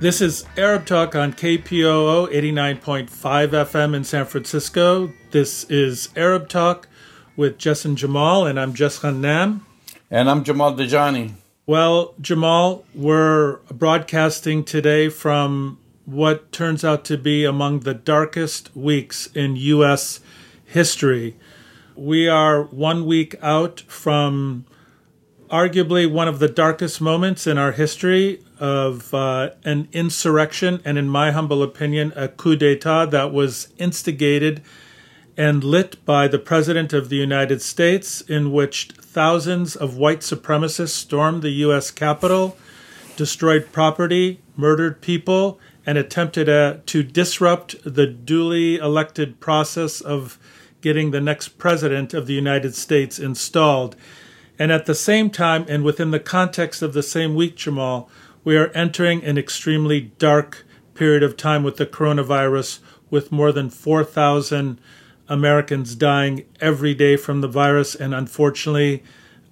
[0.00, 5.12] This is Arab Talk on KPOO 89.5 FM in San Francisco.
[5.32, 6.86] This is Arab Talk
[7.36, 9.62] with Jess and Jamal, and I'm Jess Ghannam.
[10.08, 11.32] And I'm Jamal Dajani.
[11.66, 19.26] Well, Jamal, we're broadcasting today from what turns out to be among the darkest weeks
[19.34, 20.20] in U.S.
[20.64, 21.34] history.
[21.96, 24.64] We are one week out from
[25.48, 31.08] arguably one of the darkest moments in our history of uh, an insurrection, and in
[31.08, 34.62] my humble opinion, a coup d'etat that was instigated
[35.36, 40.90] and lit by the President of the United States, in which thousands of white supremacists
[40.90, 41.90] stormed the U.S.
[41.90, 42.56] Capitol,
[43.16, 50.38] destroyed property, murdered people, and attempted uh, to disrupt the duly elected process of
[50.80, 53.96] getting the next president of the United States installed.
[54.58, 58.10] And at the same time, and within the context of the same week, Jamal,
[58.42, 63.70] we are entering an extremely dark period of time with the coronavirus, with more than
[63.70, 64.80] 4,000
[65.28, 67.94] Americans dying every day from the virus.
[67.94, 69.04] And unfortunately,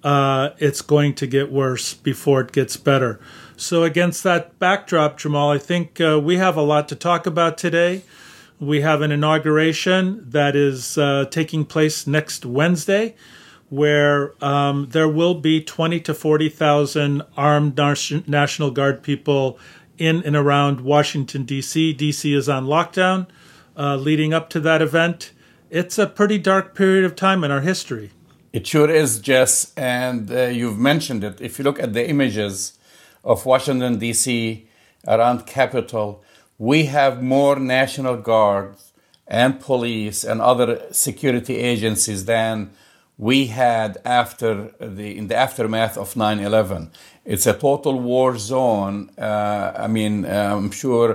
[0.03, 3.19] uh, it's going to get worse before it gets better.
[3.55, 7.57] So, against that backdrop, Jamal, I think uh, we have a lot to talk about
[7.57, 8.03] today.
[8.59, 13.15] We have an inauguration that is uh, taking place next Wednesday
[13.69, 17.77] where um, there will be 20 to 40,000 armed
[18.27, 19.59] National Guard people
[19.97, 21.93] in and around Washington, D.C.
[21.93, 22.33] D.C.
[22.33, 23.27] is on lockdown
[23.75, 25.31] uh, leading up to that event.
[25.69, 28.11] It's a pretty dark period of time in our history.
[28.53, 29.73] It sure is, Jess.
[29.75, 31.41] And uh, you've mentioned it.
[31.41, 32.77] If you look at the images
[33.23, 34.67] of Washington, D.C.,
[35.07, 36.23] around Capitol,
[36.57, 38.93] we have more National Guards
[39.27, 42.71] and police and other security agencies than
[43.17, 46.89] we had after the in the aftermath of 9/11.
[47.25, 49.09] It's a total war zone.
[49.17, 51.11] Uh, I mean, uh, I'm sure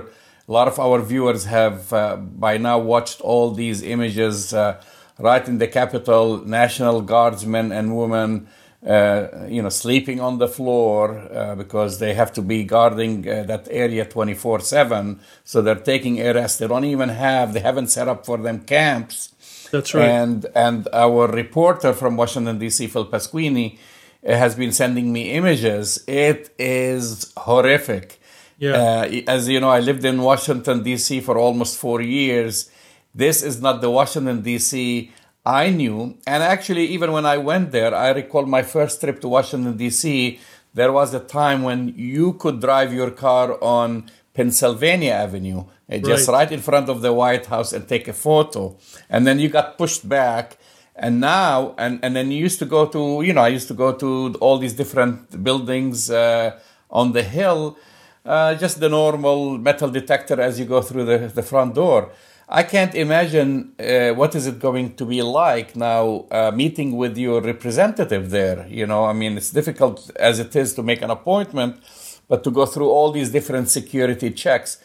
[0.47, 4.81] a lot of our viewers have uh, by now watched all these images uh,
[5.17, 6.45] right in the Capitol.
[6.45, 8.47] National Guardsmen and women,
[8.85, 13.67] uh, you know, sleeping on the floor uh, because they have to be guarding that
[13.71, 15.19] area 24/7.
[15.45, 16.57] So they're taking arrests.
[16.57, 17.53] They don't even have.
[17.53, 19.33] They haven't set up for them camps
[19.73, 20.07] that's right.
[20.07, 26.03] And and our reporter from Washington D.C., Phil Pasquini, uh, has been sending me images.
[26.07, 28.21] It is horrific.
[28.59, 28.73] Yeah.
[28.73, 31.21] Uh, as you know, I lived in Washington D.C.
[31.21, 32.69] for almost four years.
[33.15, 35.11] This is not the Washington D.C.
[35.45, 36.17] I knew.
[36.27, 40.39] And actually, even when I went there, I recall my first trip to Washington D.C.
[40.75, 45.65] There was a time when you could drive your car on Pennsylvania Avenue,
[45.99, 46.35] just right.
[46.35, 48.77] right in front of the White House and take a photo.
[49.09, 50.57] And then you got pushed back.
[50.95, 53.73] And now, and, and then you used to go to, you know, I used to
[53.73, 56.59] go to all these different buildings uh,
[56.91, 57.77] on the hill,
[58.25, 62.11] uh, just the normal metal detector as you go through the, the front door.
[62.47, 67.17] I can't imagine uh, what is it going to be like now uh, meeting with
[67.17, 68.67] your representative there.
[68.67, 71.81] You know, I mean, it's difficult as it is to make an appointment
[72.27, 74.77] but to go through all these different security checks.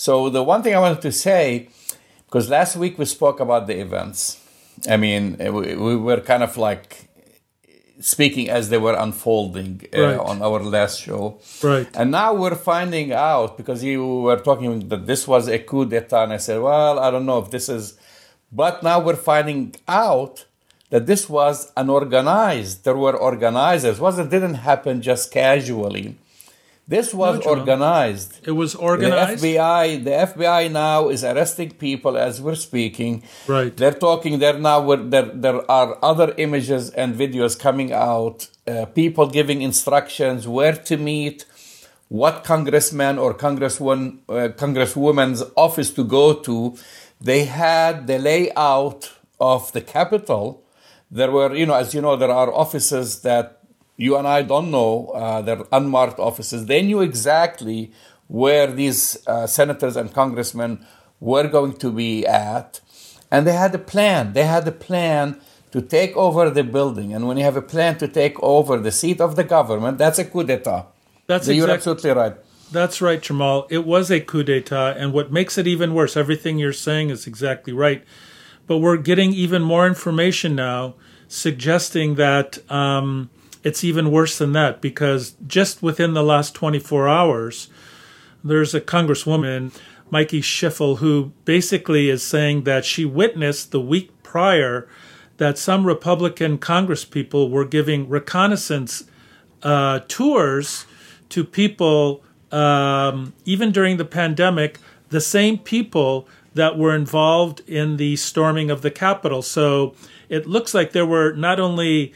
[0.00, 1.68] So the one thing I wanted to say,
[2.24, 4.40] because last week we spoke about the events.
[4.88, 7.10] I mean, we, we were kind of like
[8.00, 10.18] speaking as they were unfolding uh, right.
[10.18, 11.38] on our last show.
[11.62, 11.86] Right.
[11.92, 16.24] And now we're finding out because you were talking that this was a coup d'etat,
[16.24, 17.98] and I said, well, I don't know if this is.
[18.50, 20.46] But now we're finding out
[20.88, 22.84] that this was an organized.
[22.84, 23.98] There were organizers.
[23.98, 26.16] It wasn't didn't happen just casually.
[26.90, 28.40] This was no, organized.
[28.42, 29.44] It was organized.
[29.44, 33.22] The FBI, the FBI now is arresting people as we're speaking.
[33.46, 33.76] Right.
[33.76, 34.40] They're talking.
[34.40, 34.96] There now.
[34.96, 38.48] There there are other images and videos coming out.
[38.66, 41.44] Uh, people giving instructions where to meet,
[42.08, 46.76] what congressman or congresswoman uh, congresswoman's office to go to.
[47.20, 50.64] They had the layout of the Capitol.
[51.08, 53.59] There were, you know, as you know, there are offices that
[54.00, 56.66] you and I don't know, uh, their unmarked offices.
[56.66, 57.92] They knew exactly
[58.28, 60.86] where these uh, senators and congressmen
[61.20, 62.80] were going to be at.
[63.30, 64.32] And they had a plan.
[64.32, 65.38] They had a plan
[65.72, 67.12] to take over the building.
[67.12, 70.18] And when you have a plan to take over the seat of the government, that's
[70.18, 70.86] a coup d'etat.
[71.26, 72.36] That's so exact- You're absolutely right.
[72.72, 73.66] That's right, Jamal.
[73.68, 74.96] It was a coup d'etat.
[74.96, 78.02] And what makes it even worse, everything you're saying is exactly right.
[78.66, 80.94] But we're getting even more information now
[81.28, 83.28] suggesting that um,
[83.62, 87.68] it's even worse than that because just within the last 24 hours,
[88.42, 89.76] there's a congresswoman,
[90.10, 94.88] Mikie Sherrill, who basically is saying that she witnessed the week prior
[95.36, 99.04] that some Republican congresspeople were giving reconnaissance
[99.62, 100.86] uh, tours
[101.30, 102.22] to people
[102.52, 104.78] um, even during the pandemic,
[105.08, 109.40] the same people that were involved in the storming of the Capitol.
[109.42, 109.94] So
[110.28, 112.12] it looks like there were not only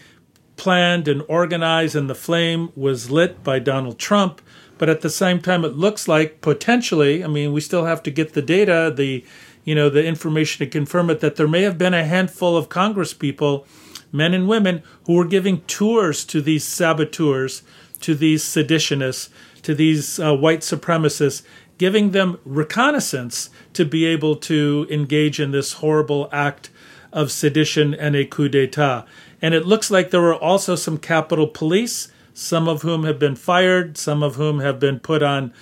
[0.56, 4.40] planned and organized, and the flame was lit by Donald Trump,
[4.78, 8.10] but at the same time, it looks like potentially, I mean, we still have to
[8.10, 9.24] get the data, the
[9.64, 12.68] you know, the information to confirm it, that there may have been a handful of
[12.68, 13.66] Congress people,
[14.12, 17.62] men and women, who were giving tours to these saboteurs,
[18.00, 19.30] to these seditionists,
[19.62, 21.42] to these uh, white supremacists,
[21.78, 26.70] giving them reconnaissance to be able to engage in this horrible act
[27.12, 29.06] of sedition and a coup d'etat.
[29.44, 33.36] And it looks like there were also some Capitol Police, some of whom have been
[33.36, 35.52] fired, some of whom have been put on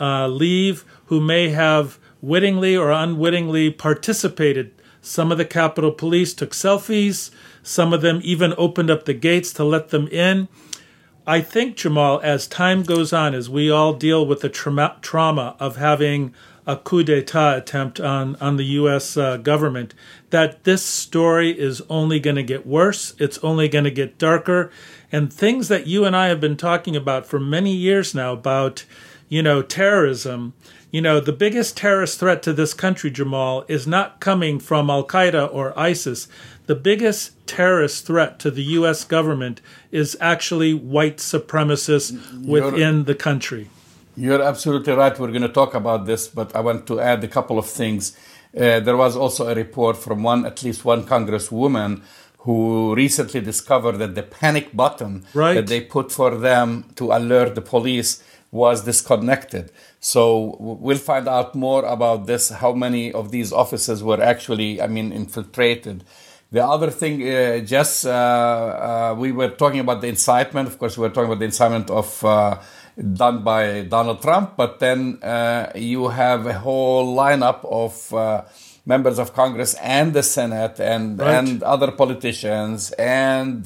[0.00, 4.72] uh, leave, who may have wittingly or unwittingly participated.
[5.00, 7.32] Some of the Capitol Police took selfies,
[7.64, 10.46] some of them even opened up the gates to let them in.
[11.26, 15.56] I think, Jamal, as time goes on, as we all deal with the trauma, trauma
[15.58, 16.32] of having
[16.66, 19.16] a coup d'etat attempt on, on the U.S.
[19.16, 19.94] Uh, government,
[20.30, 23.14] that this story is only going to get worse.
[23.18, 24.70] It's only going to get darker.
[25.10, 28.84] And things that you and I have been talking about for many years now about,
[29.28, 30.54] you know, terrorism.
[30.90, 35.06] You know, the biggest terrorist threat to this country, Jamal, is not coming from Al
[35.06, 36.28] Qaeda or ISIS
[36.66, 39.04] the biggest terrorist threat to the U.S.
[39.04, 39.60] government
[39.90, 43.68] is actually white supremacists within the country.
[44.14, 45.18] You're absolutely right.
[45.18, 48.16] We're going to talk about this, but I want to add a couple of things.
[48.54, 52.02] Uh, there was also a report from one, at least one congresswoman,
[52.38, 55.54] who recently discovered that the panic button right.
[55.54, 59.72] that they put for them to alert the police was disconnected.
[60.00, 62.50] So we'll find out more about this.
[62.50, 66.04] How many of these offices were actually, I mean, infiltrated?
[66.50, 70.68] The other thing, uh, Jess, uh, uh, we were talking about the incitement.
[70.68, 72.58] Of course, we were talking about the incitement of uh,
[72.96, 78.42] done by Donald Trump, but then uh, you have a whole lineup of uh,
[78.84, 81.34] members of Congress and the Senate and right.
[81.34, 83.64] and other politicians and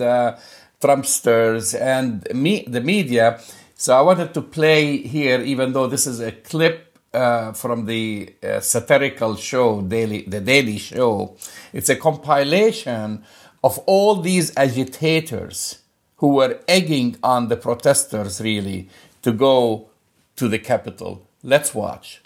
[0.81, 3.41] Trumpsters and me, the media.
[3.75, 8.35] So I wanted to play here, even though this is a clip uh, from the
[8.43, 11.37] uh, satirical show, Daily, The Daily Show.
[11.73, 13.25] It's a compilation
[13.65, 15.79] of all these agitators
[16.17, 18.89] who were egging on the protesters, really,
[19.27, 19.91] to go
[20.37, 21.29] to the Capitol.
[21.43, 22.23] Let's watch.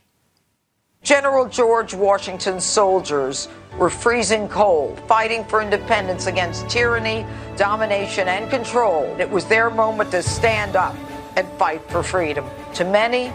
[1.02, 3.48] General George Washington's soldiers
[3.78, 7.24] were freezing cold, fighting for independence against tyranny,
[7.56, 9.04] domination, and control.
[9.18, 10.94] It was their moment to stand up
[11.36, 12.44] and fight for freedom.
[12.74, 13.32] To many,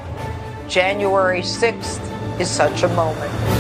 [0.70, 3.55] January 6th is such a moment.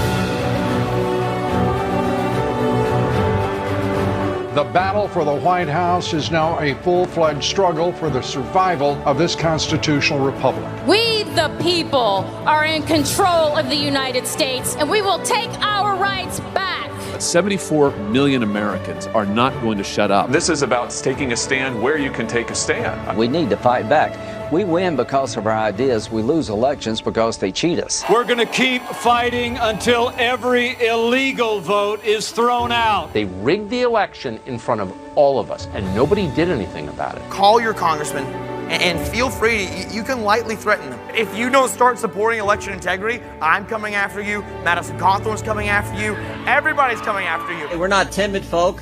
[4.56, 8.94] The battle for the White House is now a full fledged struggle for the survival
[9.06, 10.72] of this constitutional republic.
[10.88, 15.98] We, the people, are in control of the United States, and we will take our
[15.98, 16.90] rights back.
[17.19, 20.31] 74 million Americans are not going to shut up.
[20.31, 23.18] This is about taking a stand where you can take a stand.
[23.18, 24.13] We need to fight back.
[24.51, 26.12] We win because of our ideas.
[26.12, 28.03] We lose elections because they cheat us.
[28.09, 33.12] We're going to keep fighting until every illegal vote is thrown out.
[33.12, 37.17] They rigged the election in front of all of us, and nobody did anything about
[37.17, 37.27] it.
[37.31, 38.25] Call your congressman
[38.70, 41.00] and feel free, you can lightly threaten them.
[41.15, 46.01] If you don't start supporting election integrity, I'm coming after you, Madison Cawthorn's coming after
[46.01, 46.15] you,
[46.48, 47.79] everybody's coming after you.
[47.79, 48.81] We're not timid folk.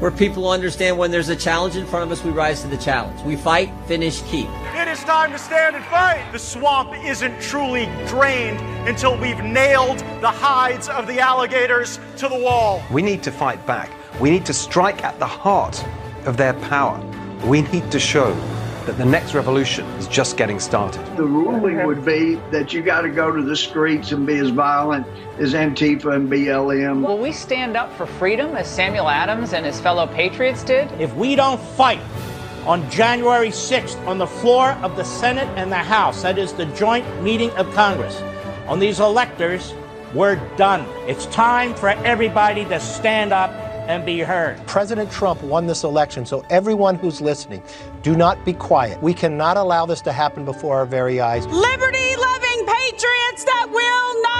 [0.00, 2.78] We're people understand when there's a challenge in front of us, we rise to the
[2.78, 3.20] challenge.
[3.20, 4.48] We fight, finish, keep.
[4.74, 6.26] It is time to stand and fight.
[6.32, 12.38] The swamp isn't truly drained until we've nailed the hides of the alligators to the
[12.38, 12.82] wall.
[12.90, 13.90] We need to fight back.
[14.18, 15.84] We need to strike at the heart
[16.24, 16.98] of their power.
[17.44, 18.32] We need to show
[18.86, 21.04] that the next revolution is just getting started.
[21.16, 24.50] The ruling would be that you got to go to the streets and be as
[24.50, 25.06] violent
[25.38, 27.06] as Antifa and BLM.
[27.06, 30.90] Will we stand up for freedom as Samuel Adams and his fellow patriots did?
[31.00, 32.00] If we don't fight
[32.66, 36.66] on January 6th on the floor of the Senate and the House, that is the
[36.66, 38.20] joint meeting of Congress,
[38.66, 39.74] on these electors,
[40.14, 40.86] we're done.
[41.08, 44.64] It's time for everybody to stand up and be heard.
[44.66, 47.62] President Trump won this election, so everyone who's listening,
[48.02, 49.02] do not be quiet.
[49.02, 51.46] We cannot allow this to happen before our very eyes.
[51.46, 54.39] Liberty loving patriots that will not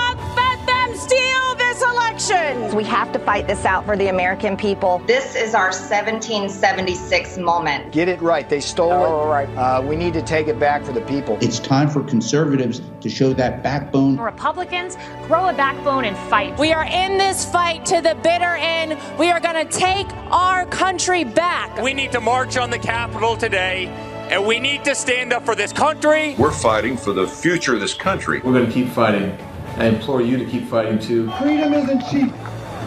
[2.73, 2.77] election.
[2.77, 4.99] We have to fight this out for the American people.
[5.07, 7.93] This is our 1776 moment.
[7.93, 8.49] Get it right.
[8.49, 9.31] They stole oh, it.
[9.31, 9.49] Right.
[9.57, 11.39] Uh, we need to take it back for the people.
[11.41, 14.17] It's time for conservatives to show that backbone.
[14.19, 14.97] Republicans,
[15.27, 16.59] grow a backbone and fight.
[16.59, 18.99] We are in this fight to the bitter end.
[19.19, 21.81] We are going to take our country back.
[21.83, 23.87] We need to march on the Capitol today
[24.31, 26.37] and we need to stand up for this country.
[26.39, 28.41] We're fighting for the future of this country.
[28.45, 29.37] We're going to keep fighting.
[29.77, 31.31] I implore you to keep fighting too.
[31.33, 32.33] Freedom isn't cheap.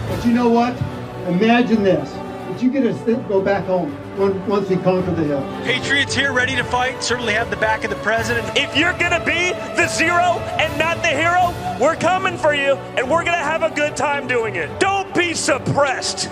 [0.07, 0.75] But you know what?
[1.27, 2.11] Imagine this.
[2.11, 5.41] That you get to go back home once we conquer the hill.
[5.63, 7.01] Patriots here ready to fight.
[7.01, 8.45] Certainly have the back of the president.
[8.55, 12.75] If you're going to be the zero and not the hero, we're coming for you
[12.97, 14.79] and we're going to have a good time doing it.
[14.79, 16.29] Don't be suppressed.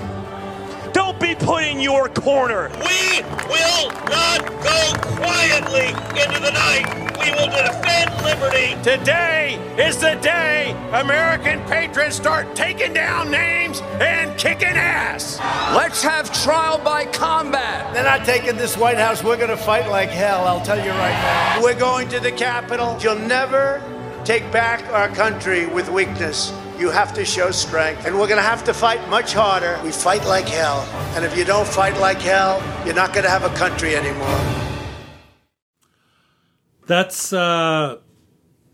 [0.94, 2.70] Don't be put in your corner.
[2.70, 5.88] We will not go quietly
[6.22, 7.11] into the night.
[7.22, 8.76] We will defend liberty.
[8.82, 15.38] Today is the day American patriots start taking down names and kicking ass.
[15.76, 17.94] Let's have trial by combat.
[17.94, 19.24] They're not taking this White House.
[19.24, 21.62] We're going to fight like hell, I'll tell you right now.
[21.62, 22.98] We're going to the Capitol.
[23.02, 23.84] You'll never
[24.26, 28.08] take back our country with weakness you have to show strength.
[28.08, 29.80] And we're going to have to fight much harder.
[29.84, 30.80] We fight like hell.
[31.16, 34.61] And if you don't fight like hell, you're not going to have a country anymore.
[36.88, 38.00] That's uh,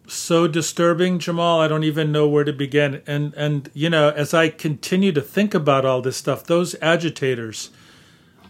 [0.07, 1.59] so disturbing, Jamal.
[1.59, 3.01] I don't even know where to begin.
[3.05, 7.69] And and you know, as I continue to think about all this stuff, those agitators,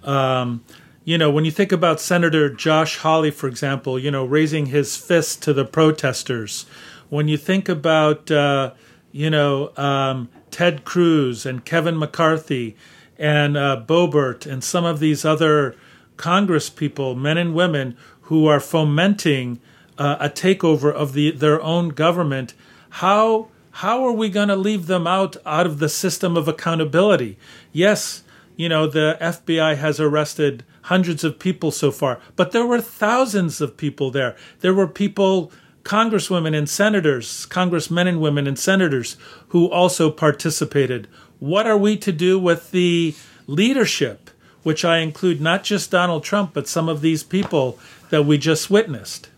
[0.03, 0.63] um,
[1.03, 4.95] you know, when you think about Senator Josh Hawley, for example, you know, raising his
[4.95, 6.65] fist to the protesters,
[7.09, 8.71] when you think about uh,
[9.11, 12.75] you know, um, Ted Cruz and Kevin McCarthy
[13.17, 15.75] and uh, Boebert and some of these other
[16.17, 19.59] Congress people, men and women, who are fomenting
[19.97, 22.53] uh, a takeover of the their own government.
[22.89, 27.37] How how are we going to leave them out out of the system of accountability?
[27.71, 28.23] Yes,
[28.55, 33.61] you know the FBI has arrested hundreds of people so far, but there were thousands
[33.61, 34.35] of people there.
[34.59, 35.51] There were people
[35.83, 39.15] congresswomen and senators, congressmen and women and senators
[39.49, 41.07] who also participated.
[41.39, 43.15] What are we to do with the
[43.47, 44.29] leadership,
[44.63, 47.79] which I include not just Donald Trump, but some of these people
[48.09, 49.29] that we just witnessed?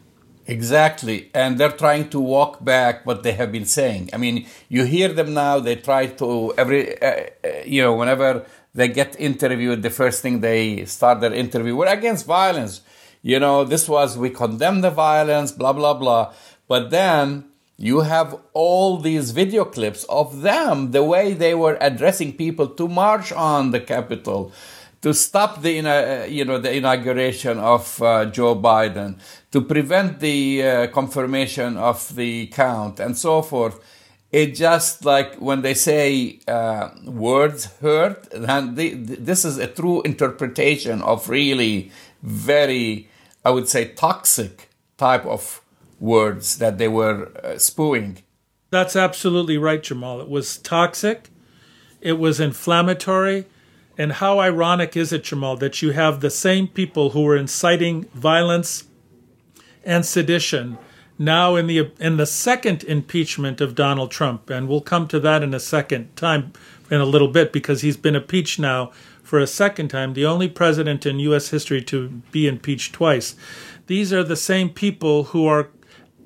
[0.47, 1.29] Exactly.
[1.33, 4.09] And they're trying to walk back what they have been saying.
[4.13, 8.45] I mean, you hear them now, they try to, every, uh, uh you know, whenever
[8.73, 12.81] they get interviewed, the first thing they start their interview, we're against violence
[13.21, 16.33] you know, this was, we condemn the violence, blah, blah, blah.
[16.67, 17.45] But then
[17.77, 22.87] you have all these video clips of them, the way they were addressing people to
[22.87, 24.51] march on the Capitol,
[25.01, 29.19] to stop the, uh, you know, the inauguration of uh, Joe Biden,
[29.51, 33.79] to prevent the uh, confirmation of the count, and so forth.
[34.31, 40.03] It just like when they say uh, words hurt, and the, this is a true
[40.03, 41.91] interpretation of really
[42.21, 43.09] very
[43.43, 45.61] I would say, toxic type of
[45.99, 48.19] words that they were uh, spewing.
[48.69, 50.21] That's absolutely right, Jamal.
[50.21, 51.29] It was toxic,
[52.01, 53.45] it was inflammatory.
[53.99, 58.05] And how ironic is it, Jamal, that you have the same people who were inciting
[58.13, 58.85] violence
[59.83, 60.77] and sedition
[61.17, 65.43] now in the in the second impeachment of Donald Trump, and we'll come to that
[65.43, 66.53] in a second time
[66.89, 68.91] in a little bit because he's been impeached now
[69.21, 71.49] for a second time, the only president in U.S.
[71.49, 73.35] history to be impeached twice.
[73.87, 75.69] These are the same people who are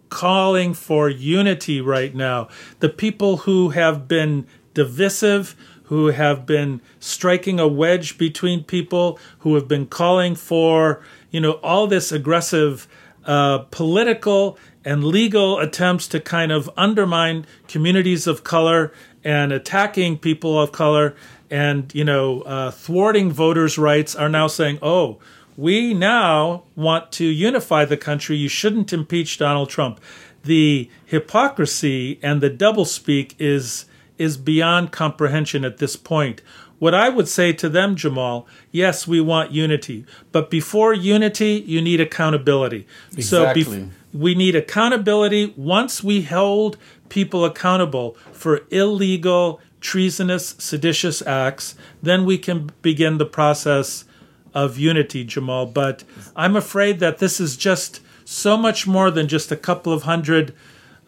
[0.10, 2.48] calling for unity right now.
[2.80, 9.56] The people who have been divisive, who have been striking a wedge between people, who
[9.56, 12.88] have been calling for, you know, all this aggressive
[13.26, 18.92] uh, political and legal attempts to kind of undermine communities of color
[19.24, 21.16] and attacking people of color
[21.54, 25.20] and you know uh, thwarting voters' rights are now saying, "Oh,
[25.56, 28.36] we now want to unify the country.
[28.36, 30.02] You shouldn't impeach Donald Trump."
[30.44, 33.86] The hypocrisy and the doublespeak is
[34.18, 36.42] is beyond comprehension at this point.
[36.80, 41.82] What I would say to them, Jamal, yes, we want unity, but before unity, you
[41.82, 42.86] need accountability.
[43.16, 43.64] Exactly.
[43.64, 46.78] So bef- we need accountability once we hold
[47.10, 54.06] people accountable for illegal treasonous, seditious acts, then we can begin the process
[54.54, 55.66] of unity, Jamal.
[55.66, 56.04] But
[56.36, 60.54] I'm afraid that this is just so much more than just a couple of hundred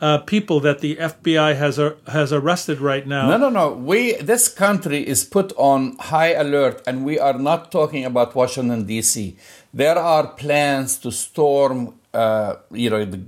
[0.02, 3.30] uh, people that the FBI has uh, has arrested right now.
[3.30, 3.72] No, no, no.
[3.72, 8.86] We this country is put on high alert, and we are not talking about Washington
[8.86, 9.38] D.C.
[9.74, 13.22] There are plans to storm, uh, you know, the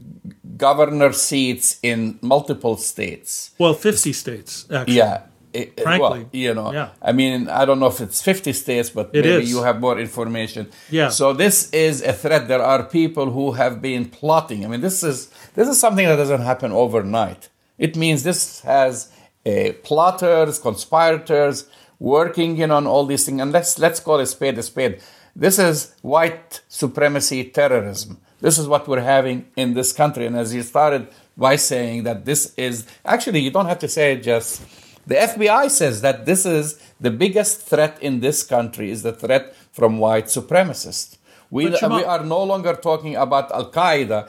[0.57, 3.51] governor seats in multiple states.
[3.57, 4.97] Well, fifty states actually.
[4.97, 5.21] Yeah,
[5.57, 6.89] it, Frankly, well, you know, yeah.
[7.01, 9.51] I mean, I don't know if it's 50 states, but it maybe is.
[9.51, 10.69] you have more information.
[10.89, 11.09] Yeah.
[11.09, 12.47] So this is a threat.
[12.47, 14.65] There are people who have been plotting.
[14.65, 15.17] I mean, this is
[15.55, 17.49] this is something that doesn't happen overnight.
[17.77, 19.11] It means this has
[19.45, 21.65] uh, plotters, conspirators
[21.99, 23.41] working in on all these things.
[23.41, 25.01] And let's let's call a spade a spade.
[25.35, 28.19] This is white supremacy terrorism.
[28.39, 30.25] This is what we're having in this country.
[30.25, 34.13] And as you started by saying that this is actually, you don't have to say
[34.13, 34.61] it just.
[35.07, 39.55] The FBI says that this is the biggest threat in this country is the threat
[39.71, 41.17] from white supremacists.
[41.49, 44.27] We, we are no longer talking about Al Qaeda,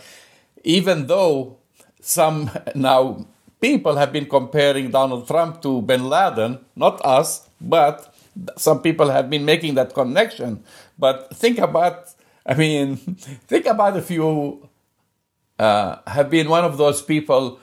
[0.63, 1.59] even though
[2.01, 3.27] some now
[3.61, 8.15] people have been comparing Donald Trump to bin Laden, not us, but
[8.57, 10.63] some people have been making that connection.
[10.97, 12.07] But think about,
[12.47, 12.97] I mean,
[13.51, 14.69] think about if you
[15.59, 17.59] uh, have been one of those people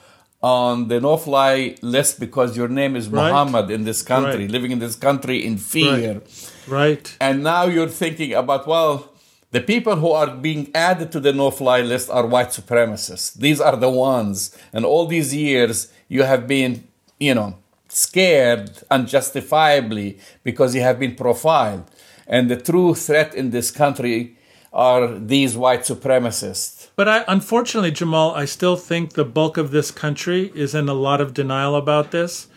[0.45, 3.31] on the no fly list because your name is right.
[3.31, 4.51] Muhammad in this country, right.
[4.51, 6.21] living in this country in fear.
[6.21, 6.51] Right.
[6.67, 7.17] right.
[7.19, 9.11] And now you're thinking about, well,
[9.49, 13.33] the people who are being added to the no fly list are white supremacists.
[13.33, 14.55] These are the ones.
[14.71, 16.87] And all these years, you have been,
[17.19, 17.57] you know,
[17.89, 21.85] scared unjustifiably because you have been profiled.
[22.27, 24.37] And the true threat in this country
[24.71, 26.84] are these white supremacists.
[26.95, 30.93] But I, unfortunately, Jamal, I still think the bulk of this country is in a
[30.93, 32.47] lot of denial about this.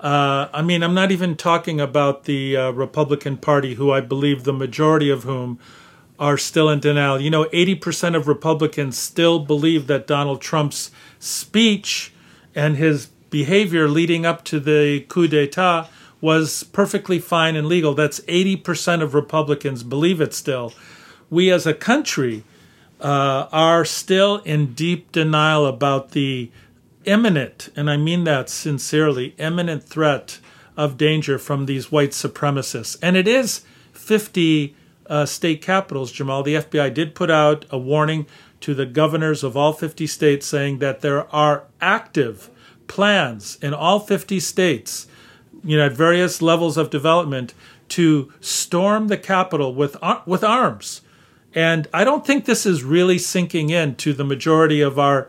[0.00, 4.42] Uh, I mean, I'm not even talking about the uh, Republican Party, who I believe
[4.42, 5.58] the majority of whom
[6.18, 7.20] are still in denial.
[7.20, 12.12] You know, 80% of Republicans still believe that Donald Trump's speech
[12.54, 15.88] and his behavior leading up to the coup d'etat
[16.20, 17.94] was perfectly fine and legal.
[17.94, 20.72] That's 80% of Republicans believe it still.
[21.30, 22.44] We as a country
[23.04, 26.50] uh, are still in deep denial about the
[27.04, 30.40] imminent, and I mean that sincerely, imminent threat
[30.74, 32.96] of danger from these white supremacists.
[33.02, 33.60] And it is
[33.92, 34.74] 50
[35.06, 36.42] uh, state capitals, Jamal.
[36.42, 38.26] The FBI did put out a warning
[38.60, 42.48] to the governors of all 50 states saying that there are active
[42.86, 45.06] plans in all 50 states,
[45.62, 47.52] you know, at various levels of development
[47.90, 51.02] to storm the Capitol with, with arms.
[51.54, 55.28] And I don't think this is really sinking in to the majority of our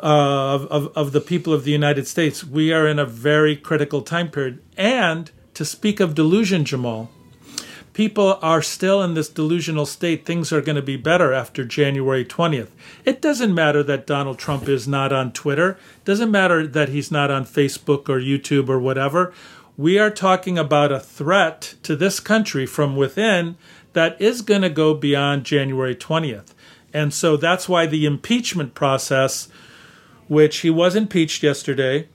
[0.00, 2.44] uh, of, of, of the people of the United States.
[2.44, 4.62] We are in a very critical time period.
[4.76, 7.10] And to speak of delusion, Jamal,
[7.94, 10.24] people are still in this delusional state.
[10.24, 12.68] Things are going to be better after January 20th.
[13.04, 15.70] It doesn't matter that Donald Trump is not on Twitter.
[15.70, 19.34] It doesn't matter that he's not on Facebook or YouTube or whatever.
[19.76, 23.56] We are talking about a threat to this country from within
[23.98, 26.54] that is going to go beyond January 20th.
[26.94, 29.48] And so that's why the impeachment process,
[30.28, 32.06] which he was impeached yesterday,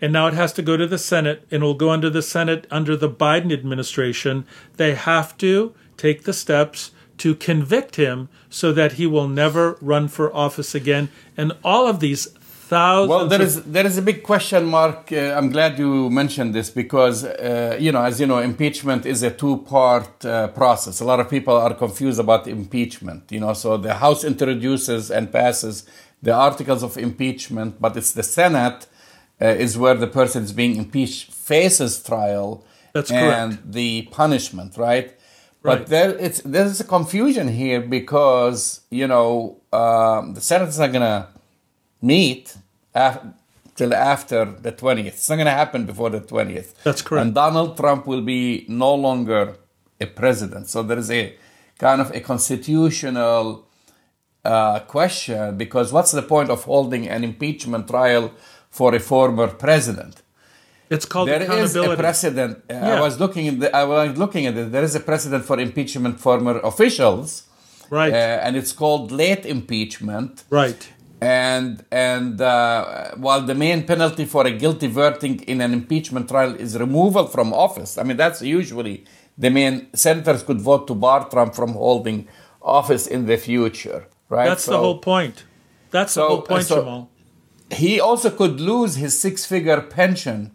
[0.00, 2.68] and now it has to go to the Senate and will go under the Senate
[2.70, 4.46] under the Biden administration.
[4.76, 10.06] They have to take the steps to convict him so that he will never run
[10.06, 11.08] for office again.
[11.36, 12.28] And all of these
[12.68, 13.10] thousands.
[13.10, 15.12] Well, there is there is a big question mark.
[15.12, 19.22] Uh, I'm glad you mentioned this because uh, you know, as you know, impeachment is
[19.22, 21.00] a two-part uh, process.
[21.00, 23.30] A lot of people are confused about impeachment.
[23.30, 25.86] You know, so the House introduces and passes
[26.22, 28.86] the articles of impeachment, but it's the Senate
[29.40, 33.72] uh, is where the person is being impeached faces trial That's and correct.
[33.72, 35.08] the punishment, right?
[35.62, 35.78] Right.
[35.78, 40.92] But there, it's there's a confusion here because you know um, the Senate is not
[40.92, 41.28] gonna
[42.12, 42.44] meet
[43.04, 43.22] af-
[43.78, 45.14] till after the twentieth.
[45.18, 46.68] It's not gonna happen before the twentieth.
[46.86, 47.22] That's correct.
[47.22, 48.42] And Donald Trump will be
[48.86, 49.42] no longer
[50.00, 50.64] a president.
[50.72, 51.24] So there is a
[51.86, 53.44] kind of a constitutional
[54.44, 58.24] uh, question because what's the point of holding an impeachment trial
[58.78, 60.14] for a former president?
[60.90, 61.92] It's called There is accountability.
[61.94, 62.54] a precedent.
[62.70, 62.96] uh, Yeah.
[62.96, 64.70] I was looking at the, I was looking at it.
[64.70, 67.44] There is a precedent for impeachment former officials,
[67.90, 68.12] right?
[68.12, 70.82] Uh, and it's called late impeachment, right?
[71.24, 76.54] And and uh, while the main penalty for a guilty verdict in an impeachment trial
[76.54, 79.04] is removal from office, I mean that's usually
[79.38, 82.28] the main senators could vote to bar Trump from holding
[82.62, 84.48] office in the future, right?
[84.48, 85.44] That's the whole point.
[85.90, 87.10] That's the whole point, so- Jamal.
[87.70, 90.54] He also could lose his six-figure pension.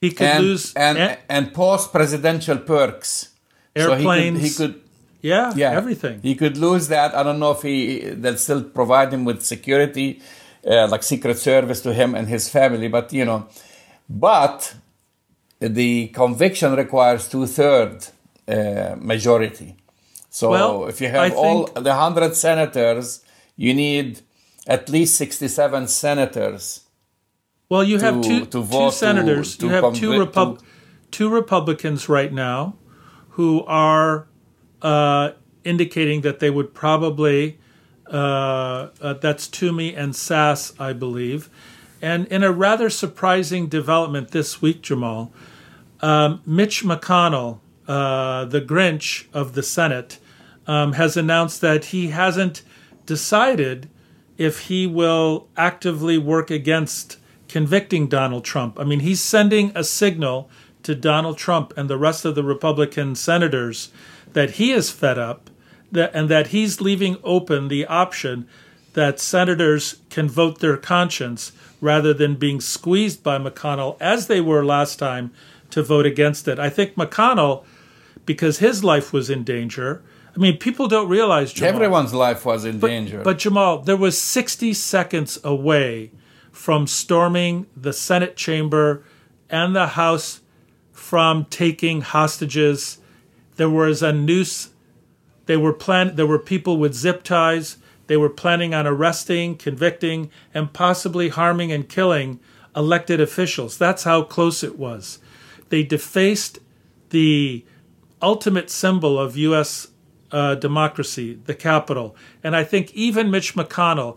[0.00, 3.28] He could and, lose and a- and post-presidential perks.
[3.76, 4.38] Airplanes.
[4.38, 4.81] So he could, he could
[5.22, 6.20] Yeah, yeah, everything.
[6.22, 7.14] He could lose that.
[7.14, 10.20] I don't know if he they'll still provide him with security,
[10.66, 12.88] uh, like Secret Service to him and his family.
[12.88, 13.46] But you know,
[14.08, 14.74] but
[15.60, 18.04] the conviction requires two third
[18.48, 19.76] uh, majority.
[20.28, 23.24] So Well, if you I have all think- the hundred senators,
[23.56, 24.20] you need
[24.66, 26.80] at least sixty-seven senators.
[27.68, 29.56] Well, you have two, to two vote to- senators.
[29.58, 30.60] to you have two, Repub-
[31.12, 32.74] two Republicans right now
[33.36, 34.26] who are
[34.82, 35.32] uh,
[35.64, 37.58] indicating that they would probably,
[38.08, 41.48] uh, uh, that's Toomey and Sass, I believe.
[42.00, 45.32] And in a rather surprising development this week, Jamal,
[46.00, 50.18] um, Mitch McConnell, uh, the Grinch of the Senate,
[50.66, 52.62] um, has announced that he hasn't
[53.06, 53.88] decided
[54.36, 57.18] if he will actively work against
[57.48, 58.80] convicting Donald Trump.
[58.80, 60.50] I mean, he's sending a signal
[60.82, 63.90] to Donald Trump and the rest of the Republican senators
[64.32, 65.50] that he is fed up
[65.90, 68.48] that, and that he's leaving open the option
[68.94, 74.64] that senators can vote their conscience rather than being squeezed by McConnell as they were
[74.64, 75.32] last time
[75.70, 76.58] to vote against it.
[76.58, 77.64] I think McConnell,
[78.26, 80.02] because his life was in danger,
[80.34, 83.22] I mean, people don't realize Jamal, everyone's life was in but, danger.
[83.22, 86.10] But Jamal, there was 60 seconds away
[86.50, 89.04] from storming the Senate chamber
[89.50, 90.40] and the House
[90.92, 92.98] from taking hostages.
[93.62, 94.70] There was a noose.
[95.46, 97.76] They were plan- There were people with zip ties.
[98.08, 102.40] They were planning on arresting, convicting, and possibly harming and killing
[102.74, 103.78] elected officials.
[103.78, 105.20] That's how close it was.
[105.68, 106.58] They defaced
[107.10, 107.64] the
[108.20, 109.86] ultimate symbol of U.S.
[110.32, 112.16] Uh, democracy, the Capitol.
[112.42, 114.16] And I think even Mitch McConnell,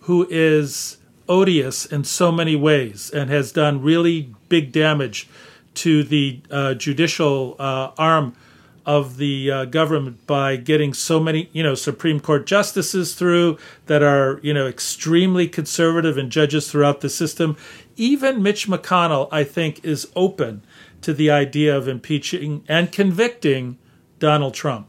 [0.00, 0.98] who is
[1.30, 5.30] odious in so many ways and has done really big damage
[5.76, 8.36] to the uh, judicial uh, arm
[8.84, 14.02] of the uh, government by getting so many, you know, Supreme Court justices through that
[14.02, 17.56] are, you know, extremely conservative and judges throughout the system.
[17.96, 20.62] Even Mitch McConnell, I think, is open
[21.02, 23.78] to the idea of impeaching and convicting
[24.18, 24.86] Donald Trump.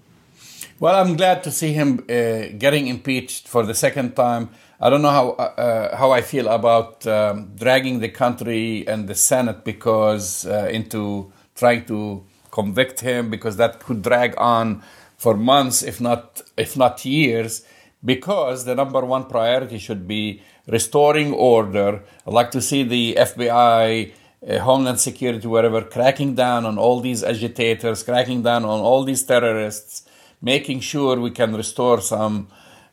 [0.79, 4.49] Well, I'm glad to see him uh, getting impeached for the second time.
[4.79, 9.15] I don't know how uh, how I feel about um, dragging the country and the
[9.15, 14.83] Senate because uh, into trying to convict him because that could drag on
[15.17, 17.65] for months, if not if not years.
[18.13, 22.03] Because the number one priority should be restoring order.
[22.27, 24.11] I'd like to see the FBI,
[24.49, 29.23] uh, Homeland Security, wherever, cracking down on all these agitators, cracking down on all these
[29.23, 30.03] terrorists,
[30.41, 32.49] making sure we can restore some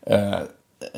[0.06, 0.46] uh,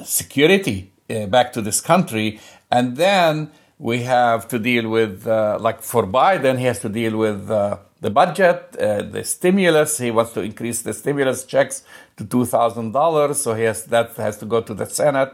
[0.04, 2.38] security uh, back to this country.
[2.70, 7.16] And then we have to deal with, uh, like for Biden, he has to deal
[7.16, 9.90] with uh, the budget, uh, the stimulus.
[10.04, 11.76] He wants to increase the stimulus checks
[12.18, 15.32] to two thousand dollars, so he has that has to go to the Senate.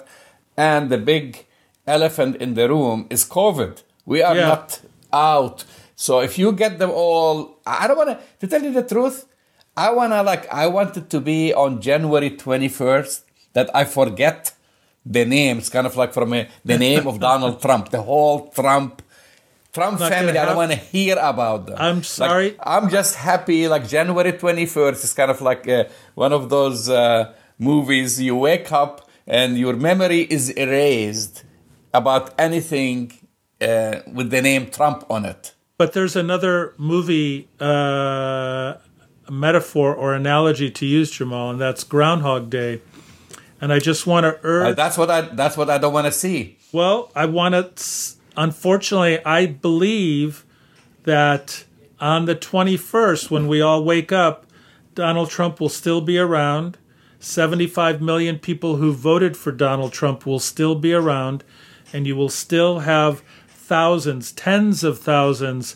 [0.57, 1.47] And the big
[1.87, 3.75] elephant in the room is COVID.
[4.13, 4.49] We are Yeah.
[4.53, 4.81] not
[5.13, 5.65] out.
[5.97, 8.19] So if you get them all, I don't want to.
[8.41, 9.17] To tell you the truth,
[9.77, 13.25] I wanna like I wanted to be on January twenty first
[13.57, 14.53] that I forget
[15.17, 15.55] the name.
[15.59, 19.03] It's kind of like from a, the name of Donald Trump, the whole Trump.
[19.79, 21.77] Trump Not family, I don't want to hear about them.
[21.79, 22.51] I'm Like, sorry.
[22.75, 23.61] I'm just happy.
[23.75, 25.85] Like January 21st is kind of like uh,
[26.25, 28.21] one of those uh, movies.
[28.29, 28.95] You wake up
[29.27, 31.45] and your memory is erased
[32.01, 33.13] about anything
[33.61, 35.43] uh, with the name Trump on it.
[35.81, 38.75] But there's another movie uh,
[39.31, 42.81] metaphor or analogy to use, Jamal, and that's Groundhog Day.
[43.61, 44.77] And I just want to Uh, urge.
[44.77, 45.21] that's what I.
[45.23, 46.59] That's what I don't want to see.
[46.73, 48.18] Well, I want to.
[48.39, 50.47] Unfortunately, I believe
[51.03, 51.65] that
[51.99, 54.47] on the 21st, when we all wake up,
[54.95, 56.79] Donald Trump will still be around.
[57.19, 61.43] 75 million people who voted for Donald Trump will still be around,
[61.93, 65.75] and you will still have thousands, tens of thousands,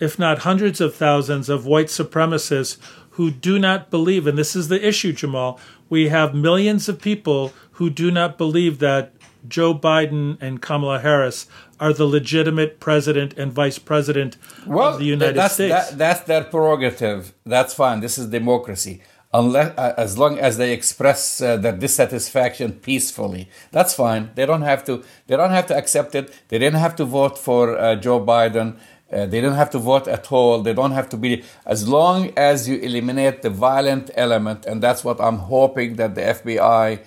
[0.00, 2.78] if not hundreds of thousands of white supremacists
[3.10, 5.60] who do not believe, and this is the issue, Jamal.
[5.88, 9.12] We have millions of people who do not believe that
[9.48, 11.46] Joe Biden and Kamala Harris
[11.80, 14.36] are the legitimate president and vice president
[14.68, 15.74] of the United that's, States.
[15.74, 17.32] that- that's their prerogative.
[17.44, 18.00] That's fine.
[18.00, 19.00] This is democracy.
[19.32, 24.30] Unless, uh, as long as they express uh, their dissatisfaction peacefully, that's fine.
[24.34, 25.04] They don't have to.
[25.28, 26.26] They don't have to accept it.
[26.48, 28.68] They didn't have to vote for uh, Joe Biden.
[29.12, 30.62] Uh, they don't have to vote at all.
[30.62, 31.44] They don't have to be.
[31.64, 36.22] As long as you eliminate the violent element, and that's what I'm hoping that the
[36.22, 36.98] FBI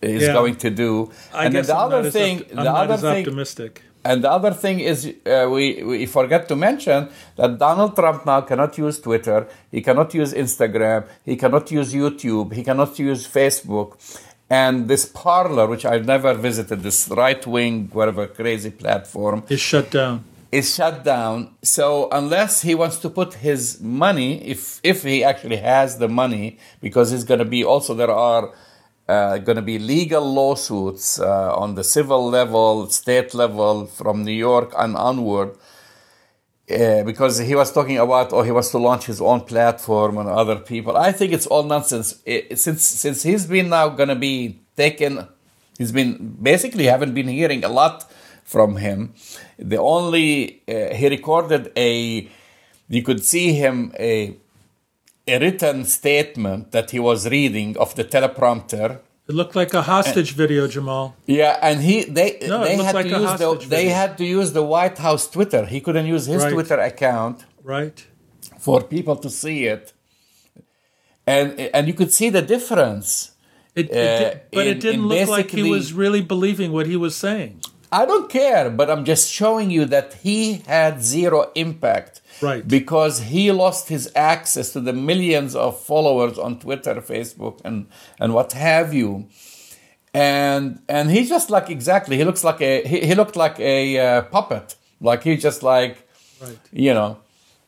[0.00, 0.32] is Yeah.
[0.38, 1.10] going to do.
[1.34, 3.82] I and then guess the I'm other as thing, I'm other thing, optimistic.
[4.04, 8.40] And the other thing is, uh, we, we forget to mention that Donald Trump now
[8.40, 13.96] cannot use Twitter, he cannot use Instagram, he cannot use YouTube, he cannot use Facebook.
[14.50, 19.90] And this Parler, which I've never visited, this right wing, whatever crazy platform, is shut
[19.90, 20.24] down.
[20.50, 21.54] Is shut down.
[21.62, 26.58] So unless he wants to put his money, if if he actually has the money,
[26.82, 28.52] because he's going to be also there are
[29.08, 34.32] uh, going to be legal lawsuits uh, on the civil level, state level, from New
[34.32, 35.56] York and onward.
[36.70, 40.28] Uh, because he was talking about, or he wants to launch his own platform and
[40.28, 40.96] other people.
[40.96, 42.20] I think it's all nonsense.
[42.24, 45.26] It- since since he's been now going to be taken,
[45.76, 48.10] he's been basically haven't been hearing a lot
[48.44, 49.12] from him.
[49.58, 52.28] The only uh, he recorded a,
[52.88, 54.36] you could see him a
[55.26, 58.98] a written statement that he was reading of the teleprompter.
[59.28, 61.14] It looked like a hostage video, Jamal.
[61.26, 64.24] Yeah, and he they No, they had like to use the hostage they had to
[64.24, 65.64] use the White House Twitter.
[65.66, 66.52] He couldn't use his Right.
[66.52, 68.04] Twitter account Right.
[68.58, 69.92] for people to see it,
[71.26, 73.32] and and you could see the difference.
[73.74, 76.86] It, it uh, did, but in- it didn't look like he was really believing what
[76.86, 77.60] he was saying.
[77.90, 82.21] I don't care, but I'm just showing you that he had zero impact.
[82.42, 82.66] Right.
[82.66, 87.86] Because he lost his access to the millions of followers on Twitter, Facebook, and,
[88.18, 89.28] and what have you.
[90.14, 93.98] And and he's just like exactly he looks like a he, he looked like a
[93.98, 96.06] uh, puppet like he just like
[96.42, 96.58] Right.
[96.70, 97.18] you know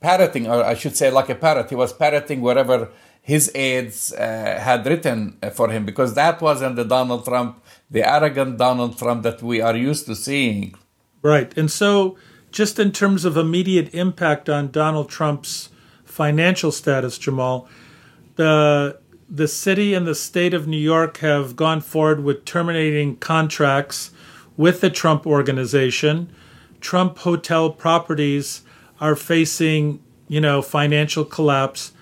[0.00, 2.90] parroting or I should say like a parrot he was parroting whatever
[3.22, 8.58] his aides uh, had written for him because that wasn't the Donald Trump the arrogant
[8.58, 10.74] Donald Trump that we are used to seeing
[11.22, 11.56] Right.
[11.56, 12.18] And so,
[12.54, 15.70] just in terms of immediate impact on Donald Trump's
[16.04, 17.68] financial status, Jamal,
[18.36, 24.12] the the city and the state of New York have gone forward with terminating contracts
[24.56, 26.30] with the Trump organization.
[26.80, 28.62] Trump hotel properties
[29.00, 31.92] are facing, you know, financial collapse.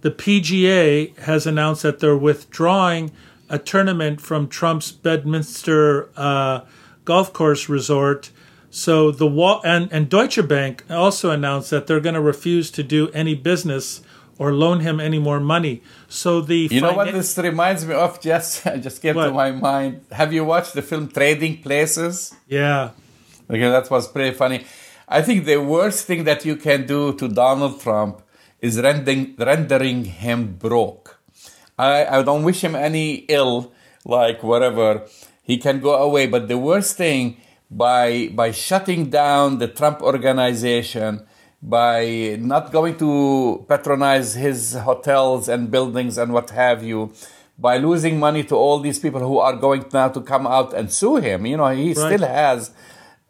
[0.00, 3.12] The PGA has announced that they're withdrawing
[3.48, 6.62] a tournament from Trump's Bedminster uh,
[7.04, 8.30] golf course resort.
[8.74, 12.82] So the wall and, and Deutsche Bank also announced that they're going to refuse to
[12.82, 14.02] do any business
[14.36, 15.80] or loan him any more money.
[16.08, 19.52] So the you know what this reminds me of just I just came to my
[19.52, 22.90] mind have you watched the film Trading Places yeah
[23.48, 24.64] Okay, that was pretty funny.
[25.06, 28.22] I think the worst thing that you can do to Donald Trump
[28.60, 31.20] is rendering, rendering him broke.
[31.78, 33.72] I, I don't wish him any ill,
[34.04, 35.06] like whatever.
[35.42, 36.26] He can go away.
[36.26, 37.36] But the worst thing
[37.76, 41.26] by by shutting down the Trump organization,
[41.60, 47.12] by not going to patronize his hotels and buildings and what have you,
[47.58, 50.92] by losing money to all these people who are going now to come out and
[50.92, 51.46] sue him.
[51.46, 51.96] You know, he Right.
[52.06, 52.70] still has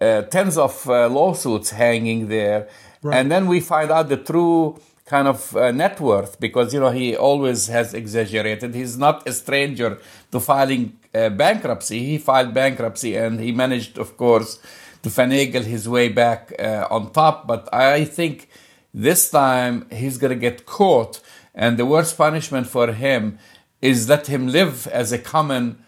[0.00, 2.68] uh, tens of uh, lawsuits hanging there.
[3.02, 3.16] Right.
[3.18, 6.90] And then we find out the true kind of uh, net worth because, you know,
[6.90, 8.74] he always has exaggerated.
[8.74, 9.98] He's not a stranger
[10.32, 11.98] to filing uh, bankruptcy.
[12.04, 14.58] He filed bankruptcy and he managed, of course,
[15.02, 17.46] to finagle his way back uh, on top.
[17.46, 18.48] But I think
[18.92, 21.20] this time he's going to get caught.
[21.54, 23.38] And the worst punishment for him
[23.80, 25.78] is let him live as a common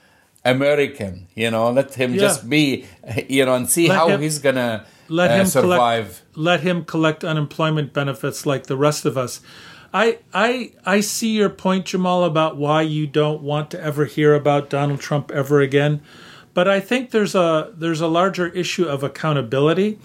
[0.44, 2.20] American, you know, let him Yeah.
[2.20, 2.84] just be,
[3.28, 6.22] you know, and see Let how him- he's gonna let uh, him survive.
[6.34, 9.40] Collect, let him collect unemployment benefits like the rest of us.
[9.92, 14.34] I I I see your point, Jamal, about why you don't want to ever hear
[14.34, 16.02] about Donald Trump ever again.
[16.54, 19.98] But I think there's a there's a larger issue of accountability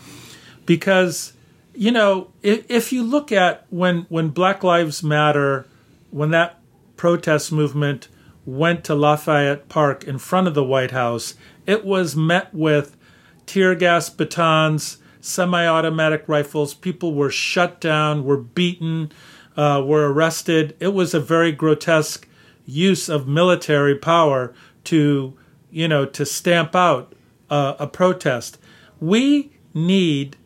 [0.66, 1.34] because
[1.74, 5.66] you know if, if you look at when when Black Lives Matter
[6.10, 6.60] when that
[6.98, 8.08] protest movement
[8.46, 12.98] went to Lafayette Park in front of the White House, it was met with
[13.46, 16.74] tear gas batons, semi automatic rifles.
[16.74, 19.12] People were shut down, were beaten,
[19.58, 20.76] uh, were arrested.
[20.80, 22.28] It was a very grotesque
[22.66, 24.54] use of military power
[24.86, 25.38] to,
[25.70, 27.14] you know, to stamp out
[27.50, 28.58] uh, a protest.
[29.00, 30.38] We need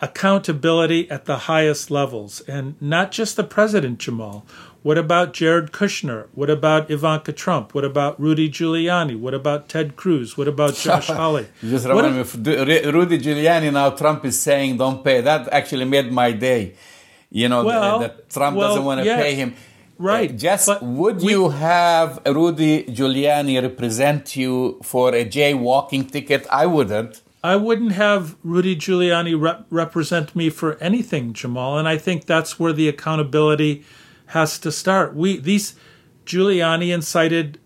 [0.00, 4.46] accountability at the highest levels and not just the president, Jamal.
[4.82, 6.28] What about Jared Kushner?
[6.32, 7.74] What about Ivanka Trump?
[7.74, 9.18] What about Rudy Giuliani?
[9.18, 10.38] What about Ted Cruz?
[10.38, 11.48] What about Josh Hawley?
[11.60, 13.70] You just What remind me of Rudy Giuliani.
[13.70, 16.76] Now Trump is saying, "Don't pay." That actually made my day.
[17.30, 19.54] You know Well, that Trump well, doesn't want to yeah, pay him.
[19.98, 20.30] Right.
[20.30, 26.46] Uh, Just would you have Rudy Giuliani represent you for a jaywalking ticket?
[26.50, 27.22] I wouldn't.
[27.42, 32.58] I wouldn't have Rudy Giuliani rep- represent me for anything, Jamal, and I think that's
[32.58, 33.84] where the accountability
[34.26, 35.14] has to start.
[35.14, 35.74] We these
[36.26, 37.58] Giuliani incited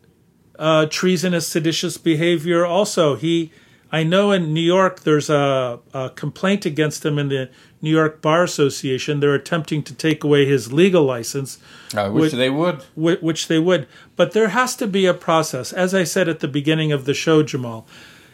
[0.58, 2.64] uh, treasonous, seditious behavior.
[2.64, 3.50] Also, he,
[3.98, 7.48] I know in New York there's a, a complaint against him in the
[7.80, 9.20] New York Bar Association.
[9.20, 11.58] They're attempting to take away his legal license.
[11.94, 12.82] I wish they would.
[12.96, 13.86] whi- Which they would.
[14.16, 15.72] But there has to be a process.
[15.72, 17.86] As I said at the beginning of the show, Jamal,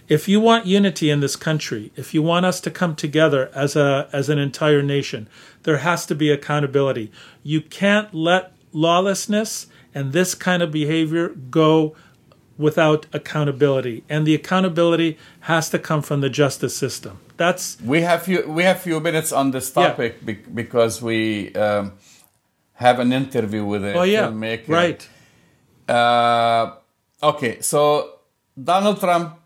[0.08, 3.76] if you want unity in this country, if you want us to come together as
[3.76, 5.28] a as an entire nation,
[5.64, 7.12] there has to be accountability.
[7.42, 11.94] You can't let lawlessness and this kind of behavior go
[12.66, 13.96] without accountability.
[14.12, 15.10] And the accountability
[15.50, 17.14] has to come from the justice system.
[17.36, 21.84] That's We have few we have few minutes on this topic bec- because we um,
[22.74, 24.26] have an interview with a Oh, yeah.
[24.28, 24.68] filmmaker.
[24.68, 25.02] Right.
[25.88, 26.74] Uh,
[27.22, 28.18] okay, so
[28.62, 29.36] Donald Trump,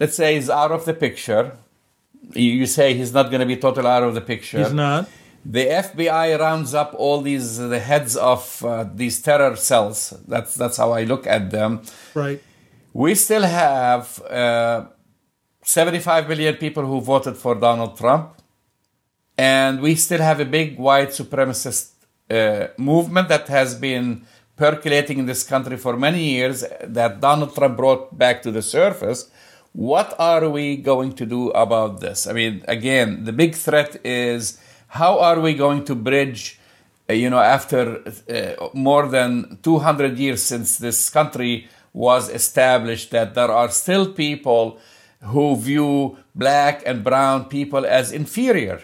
[0.00, 1.44] let's say, is out of the picture.
[2.34, 4.58] You you say he's not going to be totally out of the picture.
[4.62, 5.08] He's not.
[5.44, 10.14] the FBI rounds up all these the heads of uh, these terror cells.
[10.28, 11.82] That's that's how I look at them.
[12.14, 12.40] Right.
[12.94, 14.84] We still have uh,
[15.62, 18.34] 75 million people who voted for Donald Trump,
[19.38, 21.92] and we still have a big white supremacist
[22.30, 24.26] uh, movement that has been
[24.56, 26.64] percolating in this country for many years.
[26.84, 29.30] That Donald Trump brought back to the surface.
[29.72, 32.26] What are we going to do about this?
[32.26, 36.60] I mean, again, the big threat is how are we going to bridge
[37.08, 43.34] uh, you know after uh, more than 200 years since this country was established that
[43.34, 44.78] there are still people
[45.22, 48.82] who view black and brown people as inferior.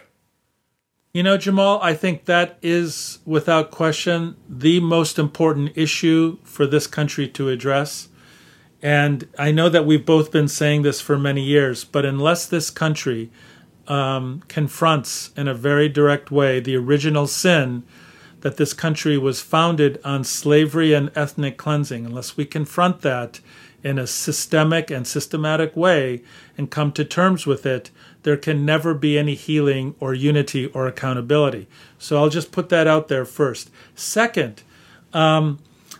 [1.15, 6.87] You know jamal i think that is without question the most important issue for this
[6.87, 8.09] country to address.
[8.83, 12.71] And i know that we've both been saying this for many years but unless this
[12.71, 13.31] country
[13.89, 17.83] um, confronts in a very direct way the original sin
[18.41, 23.41] that this country was founded on slavery and ethnic cleansing, unless we confront that
[23.83, 26.23] in a systemic and systematic way
[26.57, 27.91] and come to terms with it,
[28.23, 31.69] there can never be any healing or unity or accountability.
[31.99, 33.71] So I'll just put that out there first.
[33.95, 34.63] Second,
[35.13, 35.59] um,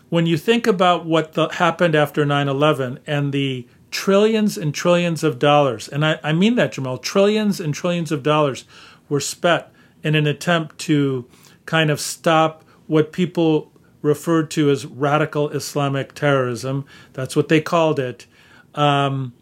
[0.09, 5.23] when you think about what the, happened after 9 11 and the trillions and trillions
[5.23, 8.65] of dollars, and I, I mean that, Jamal, trillions and trillions of dollars
[9.07, 9.65] were spent
[10.03, 11.25] in an attempt to
[11.69, 16.83] kind of stop what people referred to as radical Islamic terrorism.
[17.13, 18.25] That's what they called it.
[18.73, 19.33] Um,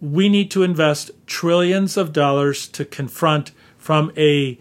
[0.00, 4.60] we need to invest trillions of dollars to confront, from a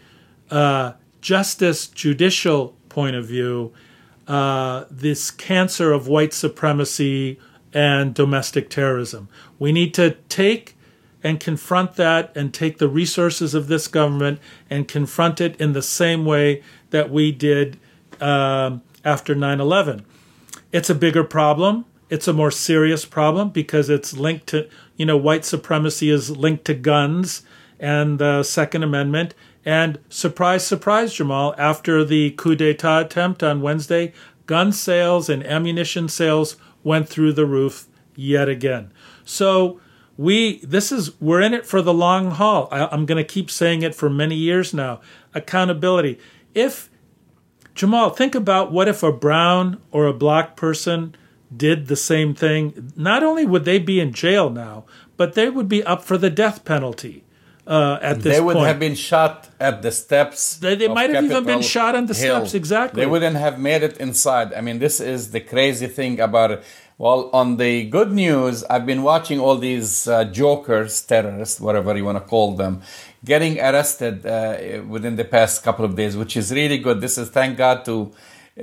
[0.49, 3.71] uh, justice judicial point of view,
[4.27, 7.39] uh, this cancer of white supremacy
[7.71, 9.29] and domestic terrorism.
[9.60, 10.75] We need to take
[11.23, 15.81] and confront that and take the resources of this government and confront it in the
[15.81, 17.79] same way that we did
[18.19, 20.05] um, after 9 11.
[20.71, 21.86] It's a bigger problem.
[22.10, 26.65] It's a more serious problem because it's linked to, you know, white supremacy is linked
[26.65, 27.43] to guns
[27.79, 29.34] and the Second Amendment.
[29.63, 34.13] And surprise, surprise, Jamal, after the coup d'etat attempt on Wednesday,
[34.45, 38.91] gun sales and ammunition sales went through the roof yet again.
[39.23, 39.79] So
[40.17, 42.67] we this is we're in it for the long haul.
[42.71, 45.02] I, I'm going to keep saying it for many years now.
[45.34, 46.19] Accountability.
[46.54, 46.89] If
[47.74, 51.15] Jamal, think about what if a brown or a black person
[51.56, 52.91] did the same thing.
[52.95, 54.86] Not only would they be in jail now,
[55.17, 57.24] but they would be up for the death penalty.
[57.67, 58.67] Uh, at this they would point.
[58.67, 60.58] have been shot at the steps.
[60.58, 62.38] They, they might have even been shot on the Hill.
[62.39, 62.54] steps.
[62.54, 63.02] Exactly.
[63.02, 64.54] They wouldn't have made it inside.
[64.54, 66.63] I mean, this is the crazy thing about it.
[67.01, 72.05] Well, on the good news, I've been watching all these uh, jokers, terrorists, whatever you
[72.05, 72.83] want to call them,
[73.25, 77.01] getting arrested uh, within the past couple of days, which is really good.
[77.01, 78.11] This is thank God to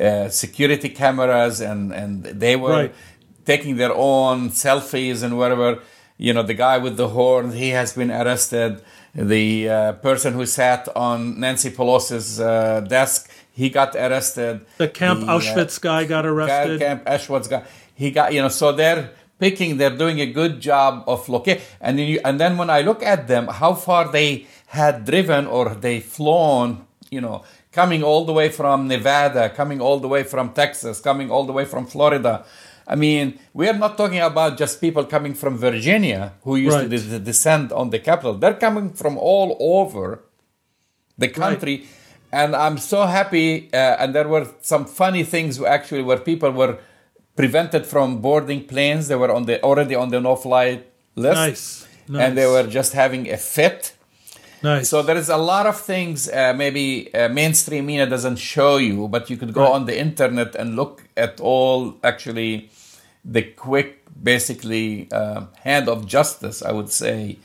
[0.00, 2.12] uh, security cameras, and and
[2.44, 2.94] they were Right.
[3.44, 5.80] taking their own selfies and whatever.
[6.16, 8.80] You know, the guy with the horn, he has been arrested.
[9.16, 14.54] The uh, person who sat on Nancy Pelosi's uh, desk, he got arrested.
[14.76, 16.78] the Camp The, uh, Auschwitz guy got arrested.
[16.78, 17.62] Camp Auschwitz guy,
[18.00, 18.48] he got you know.
[18.60, 19.04] So they're
[19.44, 21.60] picking, they're doing a good job of locate.
[21.80, 24.46] And then you, and then when I look at them, how far they
[24.78, 26.68] had driven or they flown,
[27.14, 31.30] you know, coming all the way from Nevada, coming all the way from Texas, coming
[31.30, 32.44] all the way from Florida.
[32.90, 36.90] I mean, we are not talking about just people coming from Virginia who used Right.
[36.90, 38.34] to des- descend on the Capitol.
[38.42, 40.06] They're coming from all over
[41.16, 41.76] the country.
[42.32, 43.68] And I'm so happy.
[43.72, 46.74] Uh, and there were some funny things actually where people were
[47.40, 49.02] prevented from boarding planes.
[49.10, 50.68] They were on the already on the no-fly
[51.24, 51.86] list, Nice,
[52.22, 53.80] and they were just having a fit.
[54.62, 54.88] Nice.
[54.92, 59.06] So there is a lot of things uh, maybe uh, mainstream media doesn't show you,
[59.14, 59.76] but you could go Right.
[59.78, 62.52] on the internet and look at all actually
[63.34, 63.90] the quick,
[64.32, 66.58] basically uh, hand of justice.
[66.70, 67.38] I would say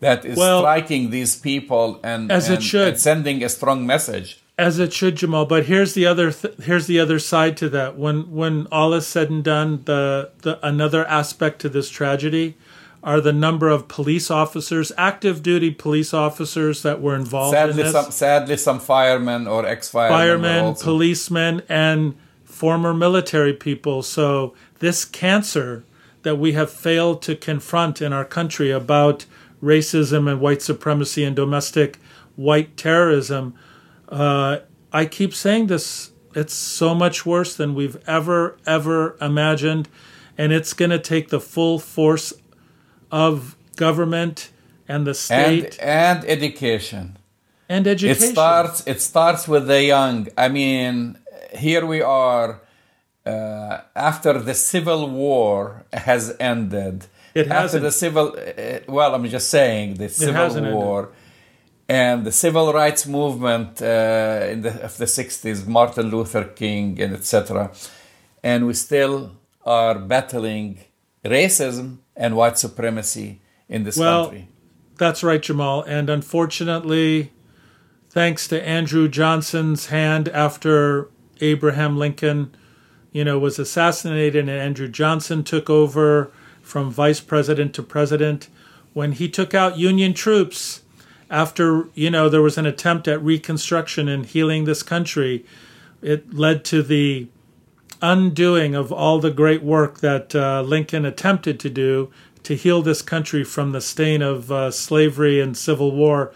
[0.00, 2.88] that is Well, striking these people and, as it should.
[2.88, 4.28] and sending a strong message.
[4.58, 7.96] As it should Jamal but here's the other th- here's the other side to that.
[7.96, 12.56] When when all is said and done the the another aspect to this tragedy
[13.02, 17.82] are the number of police officers active duty police officers that were involved in Sadly,
[17.82, 17.92] this.
[17.92, 24.02] some sadly some firemen or ex-firemen, firemen policemen and former military people.
[24.02, 25.84] So this cancer
[26.22, 29.26] that we have failed to confront in our country about
[29.62, 31.98] racism and white supremacy and domestic
[32.34, 33.54] white terrorism
[34.08, 34.58] uh,
[34.92, 36.12] I keep saying this.
[36.34, 39.88] It's so much worse than we've ever, ever imagined.
[40.38, 42.32] And it's going to take the full force
[43.10, 44.50] of government
[44.88, 45.78] and the state.
[45.80, 47.16] and and education.
[47.68, 48.22] and education.
[48.28, 48.86] It starts.
[48.86, 50.28] It starts with the young.
[50.36, 51.18] I mean,
[51.54, 52.60] here we are.
[53.24, 57.82] Uh, after the civil war has ended, It after hasn't.
[57.82, 58.36] the civil.
[58.38, 61.08] Uh, well, I'm just saying the civil war
[61.88, 67.14] and the civil rights movement uh, in the of the 60s, Martin Luther King and
[67.14, 67.70] etc.
[68.42, 70.80] And we still are battling
[71.24, 74.48] racism and white supremacy in this well, country.
[74.96, 75.82] That's right, Jamal.
[75.82, 77.32] And unfortunately,
[78.10, 81.10] thanks to Andrew Johnson's hand after
[81.40, 82.54] Abraham Lincoln,
[83.12, 86.32] you know, was assassinated and Andrew Johnson took over
[86.62, 88.48] from vice president to president,
[88.92, 90.82] when he took out Union troops
[91.30, 95.44] after, you know, there was an attempt at reconstruction and healing this country,
[96.02, 97.28] it led to the
[98.02, 102.10] undoing of all the great work that uh, Lincoln attempted to do
[102.42, 106.32] to heal this country from the stain of uh, slavery and civil war.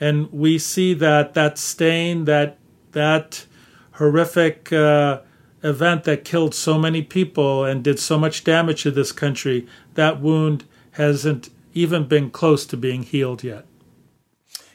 [0.00, 2.56] And we see that that stain, that
[2.92, 3.44] that
[3.92, 5.20] horrific uh,
[5.62, 10.20] event that killed so many people and did so much damage to this country, that
[10.20, 13.66] wound hasn't even been close to being healed yet.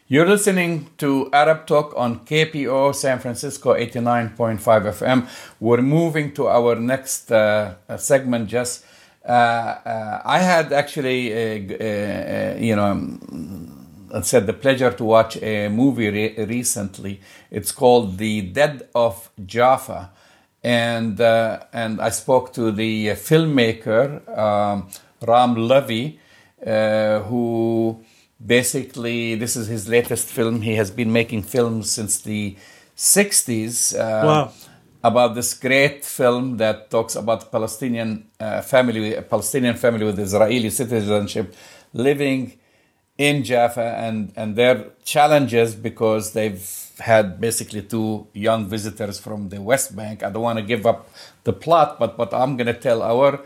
[0.08, 5.28] You're listening to Arab Talk on KPOO San Francisco 89.5 FM.
[5.60, 8.48] We're moving to our next uh, segment.
[8.48, 8.86] Just
[9.28, 13.18] uh, uh, I had actually, uh, you know,
[14.14, 17.20] I said the pleasure to watch a movie re- recently.
[17.50, 20.12] It's called The Dead of Jaffa,
[20.64, 24.88] and uh, and I spoke to the filmmaker um,
[25.28, 26.20] Ram Loevy,
[26.64, 27.75] uh, who
[28.44, 30.62] basically this is his latest film.
[30.62, 32.58] He has been making films since the
[32.96, 33.96] '60s.
[33.98, 34.54] Uh, Wow.
[35.04, 40.72] About this great film that talks about Palestinian uh, family, a Palestinian family with Israeli
[40.72, 41.54] citizenship,
[41.94, 42.58] living
[43.18, 49.62] in Jaffa and, and their challenges because they've had basically two young visitors from the
[49.62, 50.24] West Bank.
[50.24, 51.10] I don't want to give up
[51.44, 53.42] the plot, but what I'm going to tell our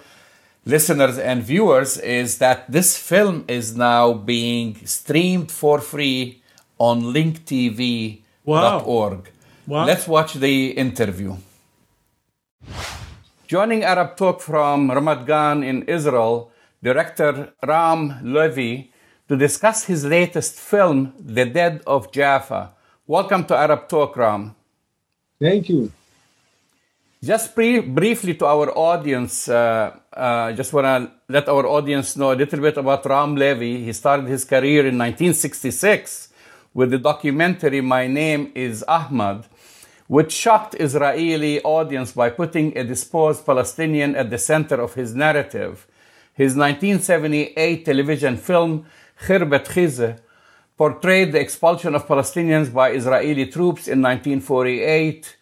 [0.69, 6.43] listeners and viewers is that this film is now being streamed for free
[6.77, 8.21] on linktv.org.
[8.45, 9.23] Wow.
[9.65, 9.85] Wow.
[9.85, 11.37] Let's watch the interview.
[13.47, 16.51] Joining Arab Talk from Ramat Gan in Israel,
[16.83, 18.91] director Ram Loevy
[19.27, 22.73] to discuss his latest film, The Dead of Jaffa.
[23.07, 24.55] Welcome to Arab Talk, Ram.
[25.41, 25.91] Thank you.
[27.21, 32.31] Just pre- briefly to our audience, uh, uh, just want to let our audience know
[32.31, 33.83] a little bit about Ram Loevy.
[33.83, 36.29] He started his career in 1966
[36.73, 39.47] with the documentary My Name is Ahmad,
[40.07, 45.87] which shocked Israeli audience by putting a disposed Palestinian at the center of his narrative.
[46.33, 48.85] His 1978 television film
[49.23, 50.21] Khirbet Khize
[50.77, 55.35] portrayed the expulsion of Palestinians by Israeli troops in 1948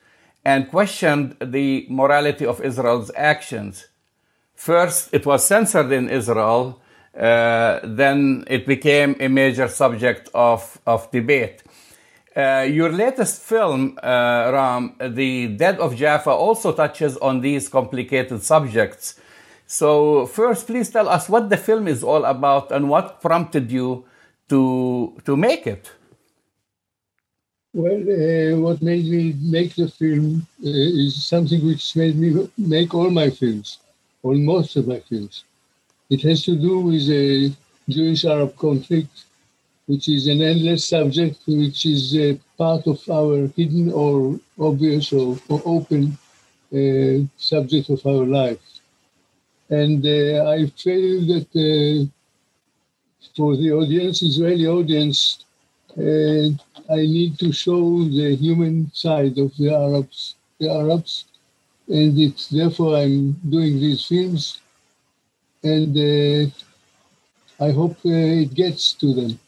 [0.47, 3.87] and questioned the morality of Israel's actions.
[4.55, 6.79] First, it was censored in Israel,
[7.19, 11.63] uh, then it became a major subject of, of debate.
[12.33, 14.07] Uh, your latest film, uh,
[14.55, 19.19] Ram, The Dead of Jaffa, also touches on these complicated subjects.
[19.65, 24.05] So, first, please tell us what the film is all about and what prompted you
[24.47, 25.91] to, to make it.
[27.81, 29.23] Well, uh, what made me
[29.57, 30.69] make the film uh,
[31.05, 33.77] is something which made me make all my films,
[34.23, 35.43] or most of my films.
[36.09, 37.53] It has to do with the
[37.89, 39.15] Jewish Arab conflict,
[39.87, 45.37] which is an endless subject, which is a part of our hidden or obvious or,
[45.49, 46.17] or open
[46.73, 48.63] uh, subject of our life.
[49.69, 52.09] And uh, I feel that uh,
[53.35, 55.45] for the audience, Israeli audience,
[55.97, 56.49] uh,
[56.93, 61.25] I need to show the human side of the Arabs, the Arabs,
[61.87, 64.61] and it's therefore I'm doing these films,
[65.63, 66.49] and uh,
[67.59, 69.39] I hope uh, it gets to them.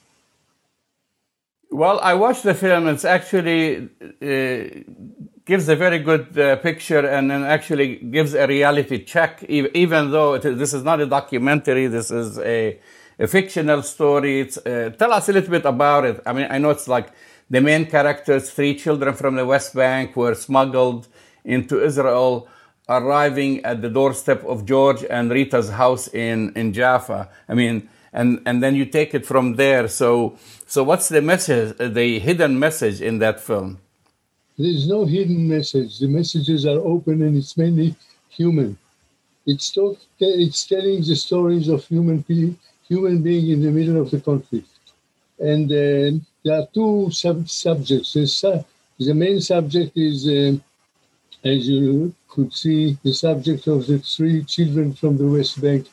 [1.72, 2.88] Well, I watched the film.
[2.88, 3.90] It's actually
[4.22, 4.82] uh,
[5.46, 10.38] gives a very good uh, picture and then actually gives a reality check, even though
[10.38, 11.86] this is not a documentary.
[11.88, 12.80] This is a,
[13.20, 14.40] a fictional story.
[14.42, 16.22] It's, uh, tell us a little bit about it.
[16.26, 17.12] I mean, I know it's like
[17.50, 21.08] the main characters, three children from the West Bank, were smuggled
[21.44, 22.48] into Israel,
[22.88, 27.30] arriving at the doorstep of George and Rita's house in, in Jaffa.
[27.48, 29.88] I mean, and, and then you take it from there.
[29.88, 33.80] So, so what's the message, the hidden message in that film?
[34.58, 36.00] There is no hidden message.
[36.00, 37.96] The messages are open and it's mainly
[38.30, 38.78] human.
[39.46, 39.78] It's,
[40.20, 42.56] it's telling the stories of human, pe-
[42.90, 44.68] human being in the middle of the conflict.
[45.40, 48.14] And uh, there are two sub- subjects.
[48.14, 48.66] The, su-
[49.00, 50.58] the main subject is, uh,
[51.48, 55.88] as you could see, the subject of the three children from the West Bank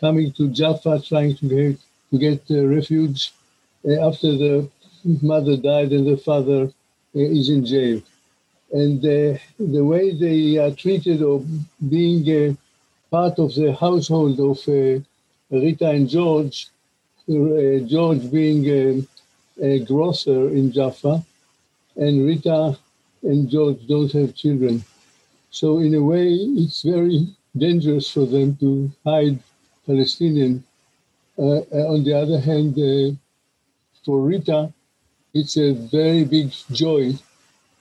[0.00, 1.78] coming to Jaffa, trying to get
[2.10, 3.32] to get uh, refuge
[3.86, 4.68] uh, after the
[5.22, 6.70] mother died and the father uh,
[7.14, 8.00] is in jail.
[8.72, 11.44] And uh, the way they are treated or
[11.88, 12.56] being
[13.10, 14.58] part of the household of
[15.50, 16.68] Rita and George,
[17.28, 19.08] uh, George being um,
[19.60, 21.24] a grocer in Jaffa,
[21.96, 22.76] and Rita
[23.22, 24.84] and George don't have children.
[25.50, 29.38] So in a way, it's very dangerous for them to hide
[29.86, 30.64] Palestinian.
[31.38, 31.62] Uh,
[31.94, 33.16] on the other hand, uh,
[34.04, 34.72] for Rita,
[35.34, 37.12] it's a very big joy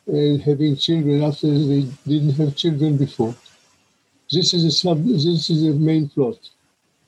[0.07, 3.35] uh, having children after they didn't have children before.
[4.31, 5.03] This is a sub.
[5.05, 6.37] This is the main plot.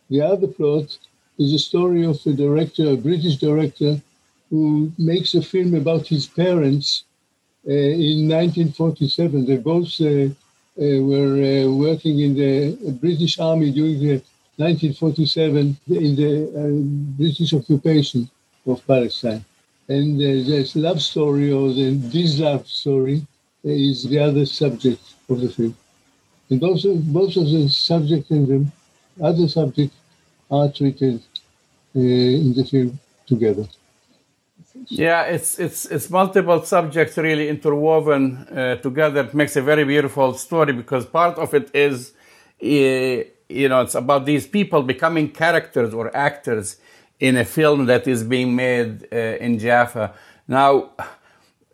[0.10, 0.98] The other plot
[1.38, 4.02] is a story of a director, a British director,
[4.50, 7.04] who makes a film about his parents
[7.68, 9.46] uh, in 1947.
[9.46, 14.22] They both uh, uh, were uh, working in the British Army during the
[14.58, 18.30] 1947 in the uh, British occupation
[18.66, 19.46] of Palestine.
[19.88, 23.26] And this love story, or the, this love story,
[23.64, 25.76] is the other subject of the film.
[26.50, 28.60] And both both of the subject and the
[29.24, 29.94] other subject
[30.50, 31.22] are treated
[31.96, 33.68] uh, in the film together.
[34.88, 39.22] Yeah, it's it's it's multiple subjects really interwoven uh, together.
[39.22, 42.14] It makes a very beautiful story because part of it is,
[42.64, 46.78] uh, you know, it's about these people becoming characters or actors
[47.20, 50.14] in a film that is being made uh, in Jaffa.
[50.48, 50.92] Now,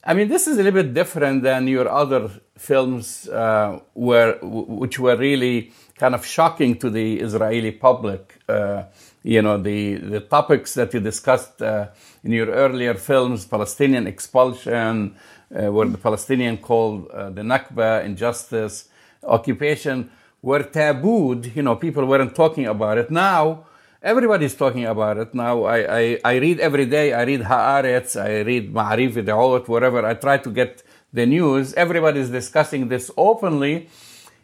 [0.04, 5.00] I mean, this is a little bit different than your other films, uh, where which
[5.00, 8.40] were really kind of shocking to the Israeli public.
[8.48, 8.84] Uh,
[9.24, 11.88] you know, the the topics that you discussed uh,
[12.24, 15.16] in your earlier films, Palestinian expulsion,
[15.56, 18.90] uh, the Palestinian called uh, the Nakba, injustice,
[19.24, 20.10] occupation,
[20.42, 21.56] were tabooed.
[21.56, 23.10] You know, people weren't talking about it.
[23.10, 23.66] Now
[24.06, 25.64] everybody's talking about it now.
[25.64, 27.12] I, I, I read every day.
[27.12, 30.06] I read Haaretz, I read Ma'arif, De'ot, whatever.
[30.06, 31.74] I try to get the news.
[31.74, 33.90] Everybody's discussing this openly,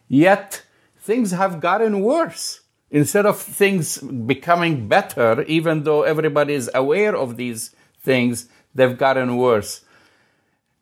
[0.09, 0.63] yet
[1.01, 2.61] things have gotten worse.
[2.89, 9.37] Instead of things becoming better, even though everybody is aware of these things, they've gotten
[9.37, 9.81] worse.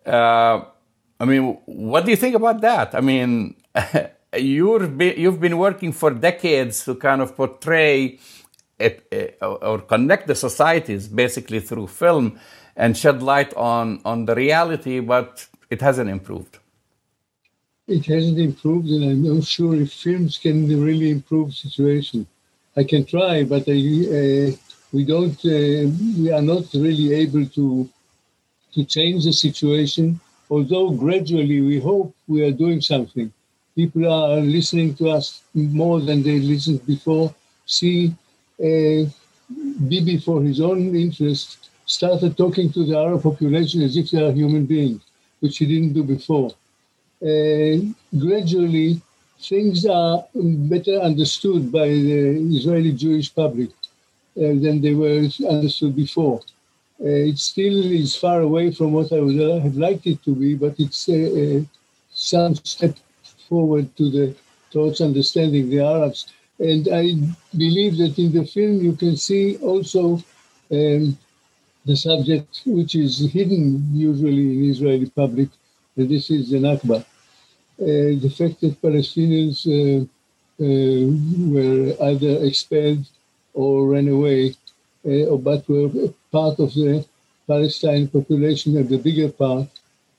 [0.05, 0.61] Uh,
[1.19, 2.95] I mean, what do you think about that?
[2.95, 3.55] I mean,
[4.37, 8.17] you've been, you've been working for decades to kind of portray
[8.79, 12.39] it, or connect the societies basically through film
[12.75, 16.57] and shed light on, on the reality, but it hasn't improved.
[17.89, 22.25] It hasn't improved, and I'm not sure if films can really improve the situation.
[22.77, 23.79] I can try, but I,
[24.19, 24.51] uh,
[24.93, 25.39] we don't.
[25.45, 27.89] Uh, we are not really able to
[28.75, 30.19] to change the situation.
[30.49, 33.31] Although gradually, we hope we are doing something.
[33.75, 37.33] People are listening to us more than they listened before.
[37.65, 38.13] See
[38.69, 39.01] uh,
[39.89, 44.31] Bibi, for his own interest, started talking to the Arab population as if they are
[44.31, 45.01] human beings,
[45.41, 46.51] which he didn't do before.
[47.21, 47.77] Uh,
[48.17, 49.01] gradually,
[49.39, 52.21] things are better understood by the
[52.57, 53.69] Israeli Jewish public
[54.37, 56.41] uh, than they were understood before.
[57.01, 60.55] Uh, it still is far away from what I would have liked it to be,
[60.55, 61.09] but it's
[62.13, 62.95] some step
[63.47, 64.35] forward to the
[64.71, 66.27] towards understanding the Arabs
[66.59, 67.15] and I
[67.57, 70.15] believe that in the film you can see also
[70.71, 71.17] um,
[71.85, 75.49] the subject which is hidden usually in Israeli public,
[76.07, 76.99] this is the Nakba.
[77.81, 80.03] Uh, the fact that Palestinians uh,
[80.61, 81.05] uh,
[81.53, 83.05] were either expelled
[83.53, 84.55] or ran away,
[85.03, 85.89] but were
[86.31, 87.05] part of the
[87.47, 89.67] Palestine population, of the bigger part,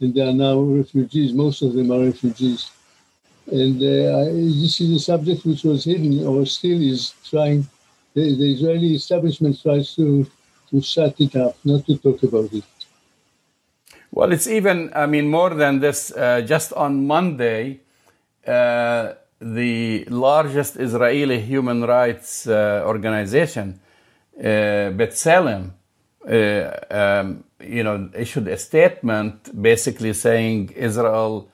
[0.01, 1.33] and they are now refugees.
[1.33, 2.71] Most of them are refugees.
[3.51, 4.25] And uh,
[4.61, 7.67] this is a subject which was hidden or still is trying,
[8.15, 10.27] the, the Israeli establishment tries to,
[10.71, 12.65] to shut it up, not to talk about it.
[14.13, 16.11] Well, it's even, I mean, more than this.
[16.11, 17.81] Uh, just on Monday,
[18.47, 23.81] uh, the largest Israeli human rights uh, organization,
[24.39, 24.43] uh,
[24.99, 25.71] B'Tselem,
[26.29, 31.49] uh, um, you know, issued a statement basically saying Israel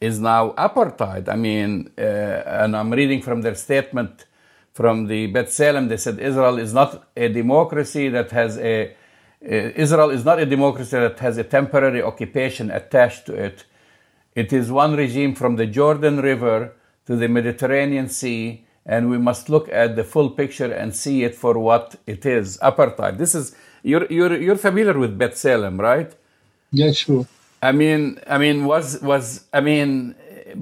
[0.00, 1.28] is now apartheid.
[1.28, 4.26] I mean, uh, and I'm reading from their statement
[4.74, 5.88] from the B'Tselem.
[5.88, 8.94] They said Israel is not a democracy that has a
[9.42, 13.64] Uh, Israel is not a democracy that has a temporary occupation attached to it.
[14.34, 16.72] It is one regime from the Jordan River
[17.06, 21.34] to the Mediterranean Sea and we must look at the full picture and see it
[21.34, 23.18] for what it is apartheid.
[23.18, 26.10] This is you're you're you're familiar with B'Tselem, right?
[26.72, 27.26] Yeah, sure.
[27.62, 30.14] I mean, I mean, was was I mean,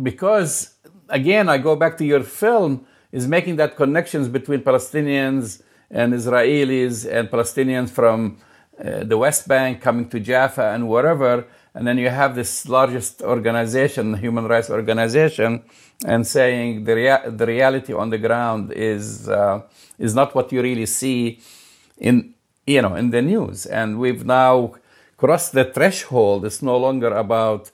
[0.03, 0.75] because
[1.09, 7.09] again, I go back to your film is making that connections between Palestinians and Israelis
[7.11, 8.39] and Palestinians from
[8.83, 13.23] uh, the West Bank coming to Jaffa and wherever, and then you have this largest
[13.23, 15.63] organization, human rights organization,
[16.05, 19.63] and saying the rea- the reality on the ground is uh,
[19.99, 21.41] is not what you really see
[21.99, 22.35] in
[22.67, 24.75] you know in the news, and we've now
[25.17, 26.45] crossed the threshold.
[26.45, 27.71] It's no longer about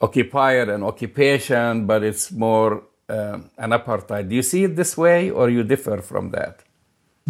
[0.00, 4.28] occupier and occupation, but it's more uh, an apartheid.
[4.30, 6.64] Do you see it this way, or you differ from that?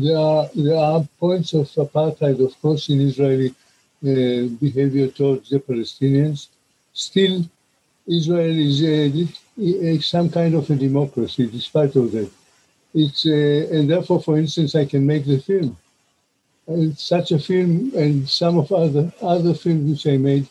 [0.04, 5.60] There are, there are points of apartheid, of course, in Israeli uh, behavior towards the
[5.60, 6.48] Palestinians.
[6.92, 7.44] Still,
[8.06, 12.30] Israel is a, some kind of a democracy, despite of that.
[12.94, 15.76] It's uh, and therefore, for instance, I can make the film.
[16.66, 20.46] And such a film and some of other other films which I made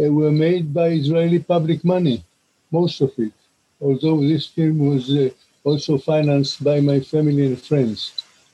[0.00, 2.22] uh, were made by Israeli public money,
[2.70, 3.32] most of it.
[3.80, 5.30] Although this film was uh,
[5.64, 8.12] also financed by my family and friends,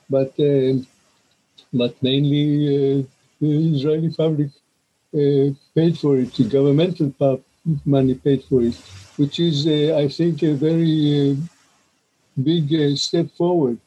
[0.09, 0.75] but uh,
[1.73, 2.47] but mainly
[3.01, 3.03] uh,
[3.41, 4.51] the Israeli public
[5.15, 6.33] uh, paid for it.
[6.35, 7.13] The governmental
[7.85, 8.77] money paid for it,
[9.17, 11.37] which is, uh, I think, a very
[12.43, 13.79] big step forward.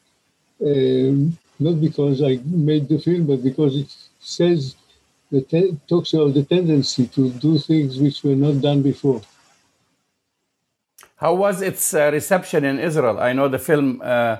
[0.64, 4.76] Um, not because I made the film, but because it says
[5.30, 9.22] the te- talks about the tendency to do things which were not done before.
[11.16, 13.18] How was its uh, reception in Israel?
[13.18, 14.36] I know the film uh,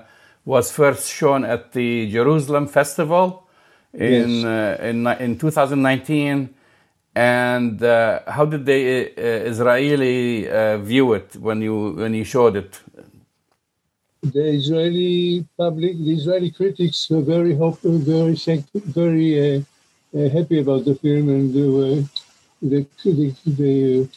[0.46, 3.46] was first shown at the Jerusalem Festival
[3.92, 4.44] in yes.
[4.44, 6.54] uh, in, in 2019.
[7.14, 12.56] And uh, how did the uh, Israeli uh, view it when you when you showed
[12.56, 12.80] it?
[14.22, 18.36] The Israeli public, the Israeli critics were very hopeful, very
[18.74, 19.64] very
[20.16, 22.02] uh, happy about the film, and they, were,
[22.62, 24.08] they, they, they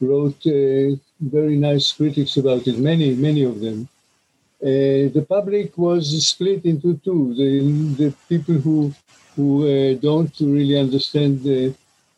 [0.00, 3.88] wrote uh, very nice critics about it, many, many of them.
[4.62, 7.34] Uh, the public was split into two.
[7.34, 7.50] The,
[8.04, 8.94] the people who
[9.36, 11.74] who uh, don't really understand the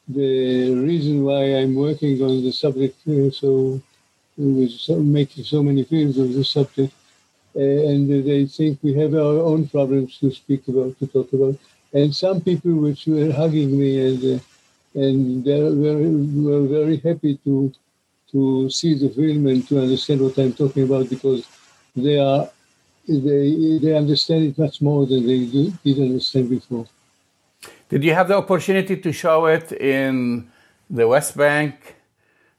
[0.09, 3.81] the reason why I'm working on the subject, uh, so
[4.85, 6.93] so, making so many films on the subject,
[7.55, 11.57] and they think we have our own problems to speak about, to talk about
[11.93, 14.39] and some people which were hugging me and uh,
[14.95, 17.73] and they were, were very happy to
[18.31, 21.47] to see the film and to understand what I'm talking about because
[21.95, 22.49] they are
[23.09, 25.47] they they understand it much more than they
[25.85, 26.87] did understand before.
[27.89, 30.49] Did you have the opportunity to show it in
[30.89, 31.97] the West Bank,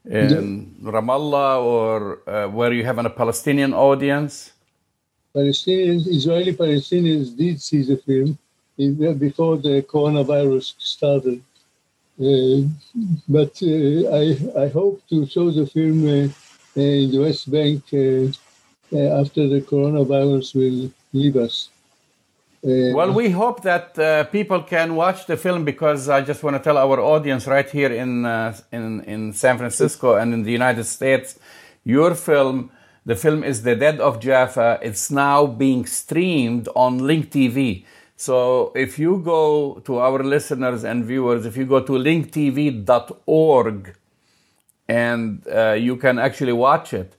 [0.05, 0.91] in yeah.
[0.91, 4.51] Ramallah, or uh, where you have a Palestinian audience?
[5.35, 8.37] Palestinians, Israeli Palestinians did see the film,
[9.17, 11.41] before the coronavirus started.
[12.19, 12.69] Uh,
[13.27, 16.29] but uh, I, I hope to show the film uh,
[16.79, 17.81] in the West Bank
[18.93, 21.69] uh, uh, after the coronavirus will leave us.
[22.65, 26.63] Uh, well, we hope that people can watch the film because I just want to
[26.63, 28.25] tell our audience right here in
[28.71, 31.37] in in San Francisco and in the United States,
[31.83, 32.71] your film,
[33.05, 34.79] the film is The Dead of Jaffa.
[34.81, 37.83] It's now being streamed on Link TV.
[38.15, 43.95] So if you go to our listeners and viewers, if you go to linktv.org
[44.87, 47.15] and uh, you can actually watch it.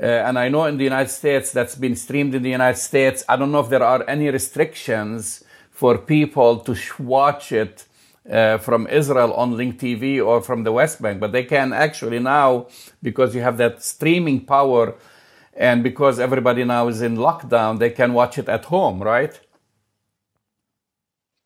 [0.00, 3.24] Uh, and I know in the United States that's been streamed in the United States.
[3.28, 7.84] I don't know if there are any restrictions for people to watch it
[8.30, 12.20] uh, from Israel on Link TV or from the West Bank, but they can actually
[12.20, 12.68] now
[13.02, 14.94] because you have that streaming power
[15.56, 19.40] and because everybody now is in lockdown, they can watch it at home, right?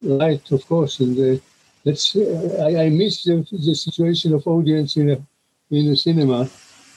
[0.02, 1.00] Right, of course.
[1.00, 5.22] And uh, uh, I, I miss the, the, situation of audience in a
[5.70, 6.50] in a cinema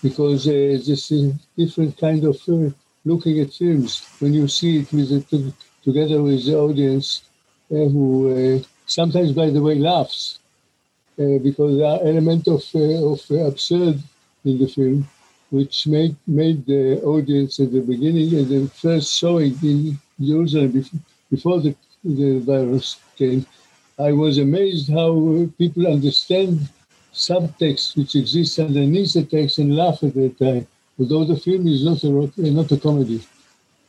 [0.05, 2.69] because uh, it's a different kind of uh,
[3.05, 3.91] looking at films.
[4.19, 5.53] When you see it with the,
[5.83, 7.07] together with the audience
[7.71, 10.39] uh, who uh, sometimes, by the way, laughs
[11.21, 12.63] uh, because there are elements of
[13.13, 13.19] of
[13.51, 13.97] absurd
[14.49, 15.07] in the film
[15.49, 16.83] which made made the
[17.13, 19.97] audience at the beginning and the first showing in
[20.29, 20.99] Jerusalem before,
[21.35, 21.73] before the
[22.19, 22.87] the virus
[23.17, 23.41] came,
[23.97, 25.11] I was amazed how
[25.57, 26.53] people understand
[27.15, 30.67] subtext which exists underneath the text and laugh at the time,
[30.99, 33.21] although the film is not a, not a comedy.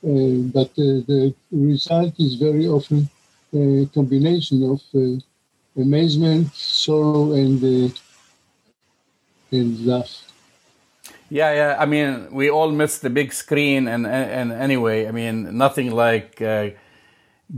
[0.05, 3.09] Uh, but uh, the result is very often
[3.53, 5.19] a combination of uh,
[5.81, 7.91] amazement, sorrow, and uh,
[9.51, 10.23] and laugh.
[11.29, 11.77] Yeah, yeah.
[11.79, 16.41] I mean, we all miss the big screen, and and anyway, I mean, nothing like
[16.41, 16.71] uh,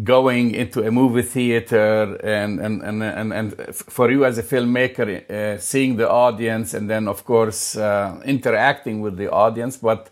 [0.05, 5.31] going into a movie theater and and and and, and for you as a filmmaker,
[5.31, 9.79] uh, seeing the audience, and then of course uh, interacting with the audience.
[9.79, 10.11] But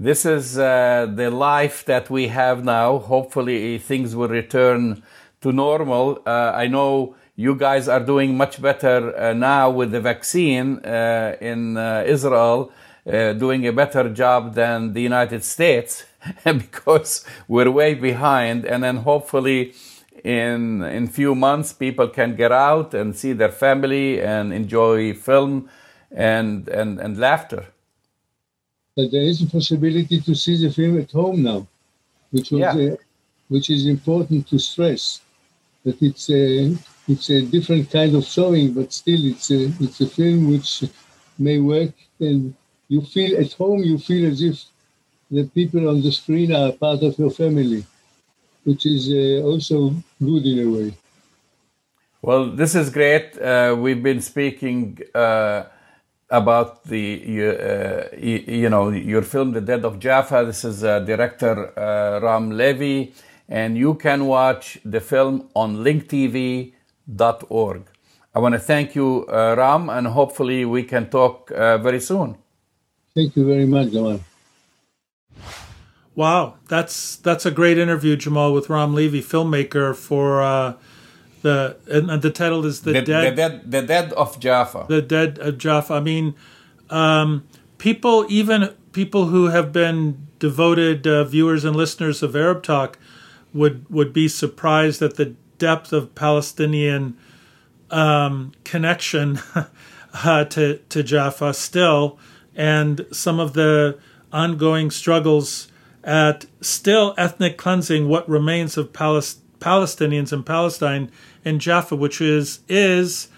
[0.00, 2.98] this is uh, the life that we have now.
[2.98, 5.02] Hopefully, things will return
[5.42, 6.22] to normal.
[6.26, 11.36] Uh, I know you guys are doing much better uh, now with the vaccine uh,
[11.40, 12.72] in Israel,
[13.04, 16.06] doing a better job than the United States
[16.44, 18.64] because we're way behind.
[18.66, 19.74] And then hopefully,
[20.24, 25.68] in in few months, people can get out and see their family and enjoy film
[26.12, 27.66] and and and laughter.
[28.96, 31.68] But there is a possibility to see the film at home now,
[32.30, 32.76] which was Yeah.
[32.76, 32.96] uh,
[33.48, 35.22] which is important to stress
[35.84, 36.76] that it's a
[37.08, 40.84] it's a different kind of showing, but still it's a it's a film which
[41.38, 42.54] may work, and
[42.88, 43.82] you feel at home.
[43.84, 44.64] You feel as if
[45.32, 47.84] the people on the screen are part of your family,
[48.64, 50.94] which is uh, also good in a way.
[52.20, 53.38] Well, this is great.
[53.38, 55.64] Uh, we've been speaking uh,
[56.30, 60.44] about the you, uh, you, know your film, The Dead of Jaffa.
[60.46, 63.14] This is uh, director uh, Ram Loevy,
[63.48, 66.72] and you can watch the film on linktv.org.
[68.34, 72.36] I want to thank you, uh, Ram, and hopefully we can talk uh, very soon.
[73.14, 74.20] Thank you very much, Jamal.
[76.14, 80.74] Wow, that's that's a great interview, Jamal, with Ram Loevy, filmmaker for uh,
[81.40, 84.86] the and and the title is the, The, dead the dead, the dead of Jaffa.
[84.88, 85.94] the dead of Jaffa.
[85.94, 86.34] I mean,
[86.90, 87.44] um,
[87.78, 92.98] people, even people who have been devoted uh, viewers and listeners of Arab Talk,
[93.54, 97.16] would would be surprised at the depth of Palestinian
[97.90, 99.40] um, connection
[100.24, 102.18] uh, to to Jaffa still,
[102.54, 103.98] and some of the
[104.30, 105.68] ongoing struggles
[106.04, 111.10] at still ethnic cleansing what remains of Palis- Palestinians in Palestine
[111.44, 113.28] in Jaffa, which is is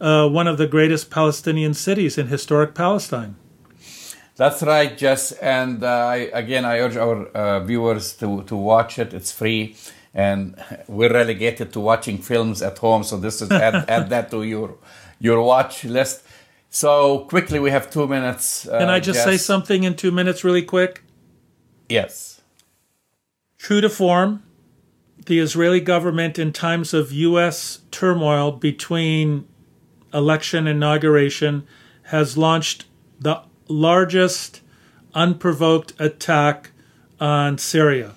[0.00, 3.36] uh, one of the greatest Palestinian cities in historic Palestine.
[4.36, 5.32] That's right, Jess.
[5.32, 9.12] And uh, I, again, I urge our uh, viewers to, to watch it.
[9.12, 9.76] It's free.
[10.14, 10.56] And
[10.88, 13.04] we're relegated to watching films at home.
[13.04, 14.76] So this is add, add that to your
[15.20, 16.22] your watch list.
[16.70, 18.66] So quickly, we have two minutes.
[18.66, 21.02] Uh, Can I just say something in two minutes, really quick?
[21.92, 22.40] Yes.
[23.58, 24.42] True to form,
[25.26, 27.80] the Israeli government, in times of U.S.
[27.90, 29.46] turmoil between
[30.14, 31.66] election inauguration,
[32.04, 32.86] has launched
[33.20, 34.62] the largest
[35.14, 36.70] unprovoked attack
[37.20, 38.12] on Syria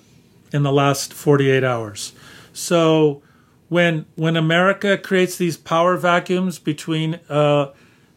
[0.52, 2.14] in the last 48 hours.
[2.54, 3.22] So
[3.68, 7.72] when when America creates these power vacuums between uh,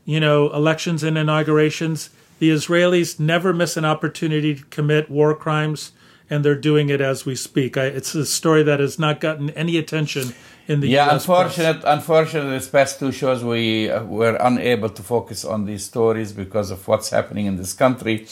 [0.05, 5.92] you know elections and inaugurations, the Israelis never miss an opportunity to commit war crimes,
[6.30, 7.78] and they're doing it as we speak.
[7.78, 10.34] I, it's a story that has not gotten any attention
[10.68, 11.26] in the yeah, U.S.
[11.26, 11.58] press.
[11.58, 11.84] unfortunate.
[11.86, 16.72] Unfortunately, this past two shows we uh, were unable to focus on these stories because
[16.72, 18.28] of what's happening in this country.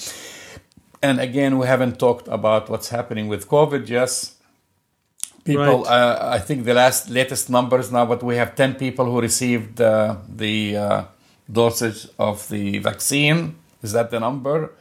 [1.01, 3.89] And again, we haven't talked about what's happening with COVID.
[3.89, 4.35] Yes,
[5.43, 5.83] people.
[5.83, 5.91] Right.
[5.91, 9.81] Uh, I think the last latest numbers now, but we have ten people who received
[9.81, 11.03] uh, the uh,
[11.51, 13.55] dosage of the vaccine.
[13.81, 14.73] Is that the number?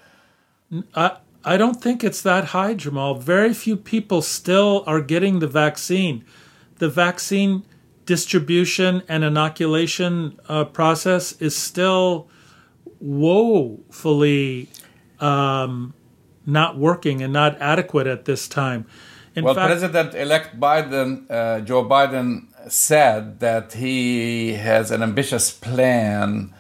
[0.95, 3.15] I I don't think it's that high, Jamal.
[3.15, 6.25] Very few people still are getting the vaccine.
[6.79, 7.65] The vaccine
[8.05, 12.29] distribution and inoculation uh, process is still
[13.01, 14.69] woefully
[15.21, 15.95] um,
[16.45, 18.87] not working and not adequate at this time.
[19.37, 26.55] In well, fact, President-elect Biden, uh, Joe Biden, said that he has an ambitious plan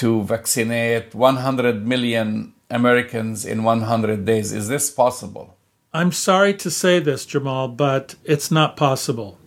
[0.00, 4.50] to vaccinate 100 million Americans in 100 days.
[4.50, 5.58] Is this possible?
[5.92, 9.38] I'm sorry to say this, Jamal, but it's not possible.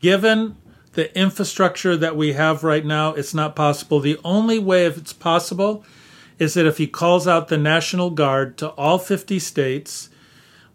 [0.00, 0.56] Given
[0.92, 3.98] the infrastructure that we have right now, it's not possible.
[4.00, 5.86] The only way if it's possible
[6.38, 10.10] is that if he calls out the National Guard to all 50 states,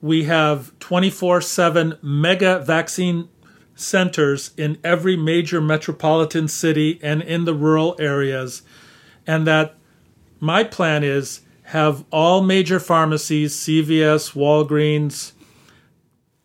[0.01, 3.29] we have 24 7 mega vaccine
[3.75, 8.61] centers in every major metropolitan city and in the rural areas.
[9.27, 9.75] And that
[10.39, 15.33] my plan is have all major pharmacies, CVS, Walgreens,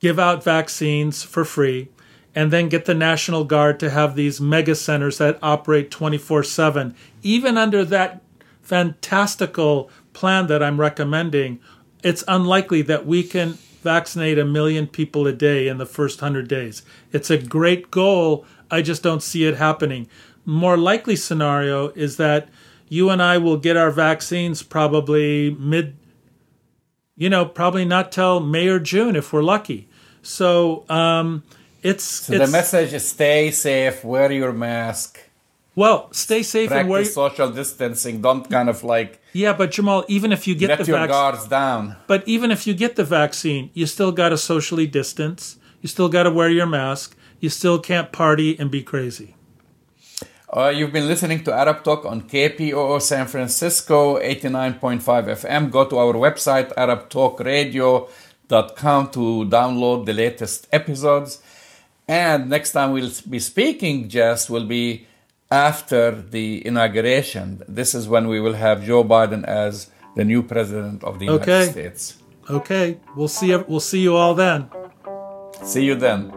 [0.01, 1.89] give out vaccines for free,
[2.35, 6.95] and then get the National Guard to have these mega centers that operate 24 7.
[7.23, 8.23] Even under that
[8.63, 11.61] fantastical plan that I'm recommending,
[12.03, 16.49] it's unlikely that we can vaccinate a million people a day in the first 100
[16.49, 16.83] days.
[17.13, 18.45] It's a great goal.
[18.71, 20.09] I just don't see it happening.
[20.45, 22.49] More likely scenario is that
[22.89, 25.97] you and I will get our vaccines probably mid,
[27.17, 29.89] you know, probably not till May or June if we're lucky.
[30.23, 31.45] So um,
[31.83, 35.20] it's So it's, the message is stay safe, wear your mask,
[35.75, 37.01] well, stay safe and wear.
[37.01, 38.21] practice social distancing.
[38.21, 41.11] Don't kind of like Yeah, but Jamal, even if you get let the your vaccine,
[41.11, 41.97] guards down.
[42.07, 45.57] but even if you get the vaccine, you still got to socially distance.
[45.81, 47.17] You still got to wear your mask.
[47.41, 49.35] You still can't party and be crazy.
[50.53, 55.71] Uh, you've been listening to Arab Talk on KPOO San Francisco 89.5 FM.
[55.71, 61.41] Go to our website, arabtalkradio.com, to download the latest episodes.
[62.09, 65.07] And next time we'll be speaking, Jess, will be
[65.51, 67.63] after the inauguration.
[67.69, 71.43] This is when we will have Joe Biden as the new president of the United
[71.43, 71.71] Okay.
[71.71, 72.17] States.
[72.49, 73.55] Okay, we'll see.
[73.57, 74.69] We'll see you all then.
[75.63, 76.33] See you then.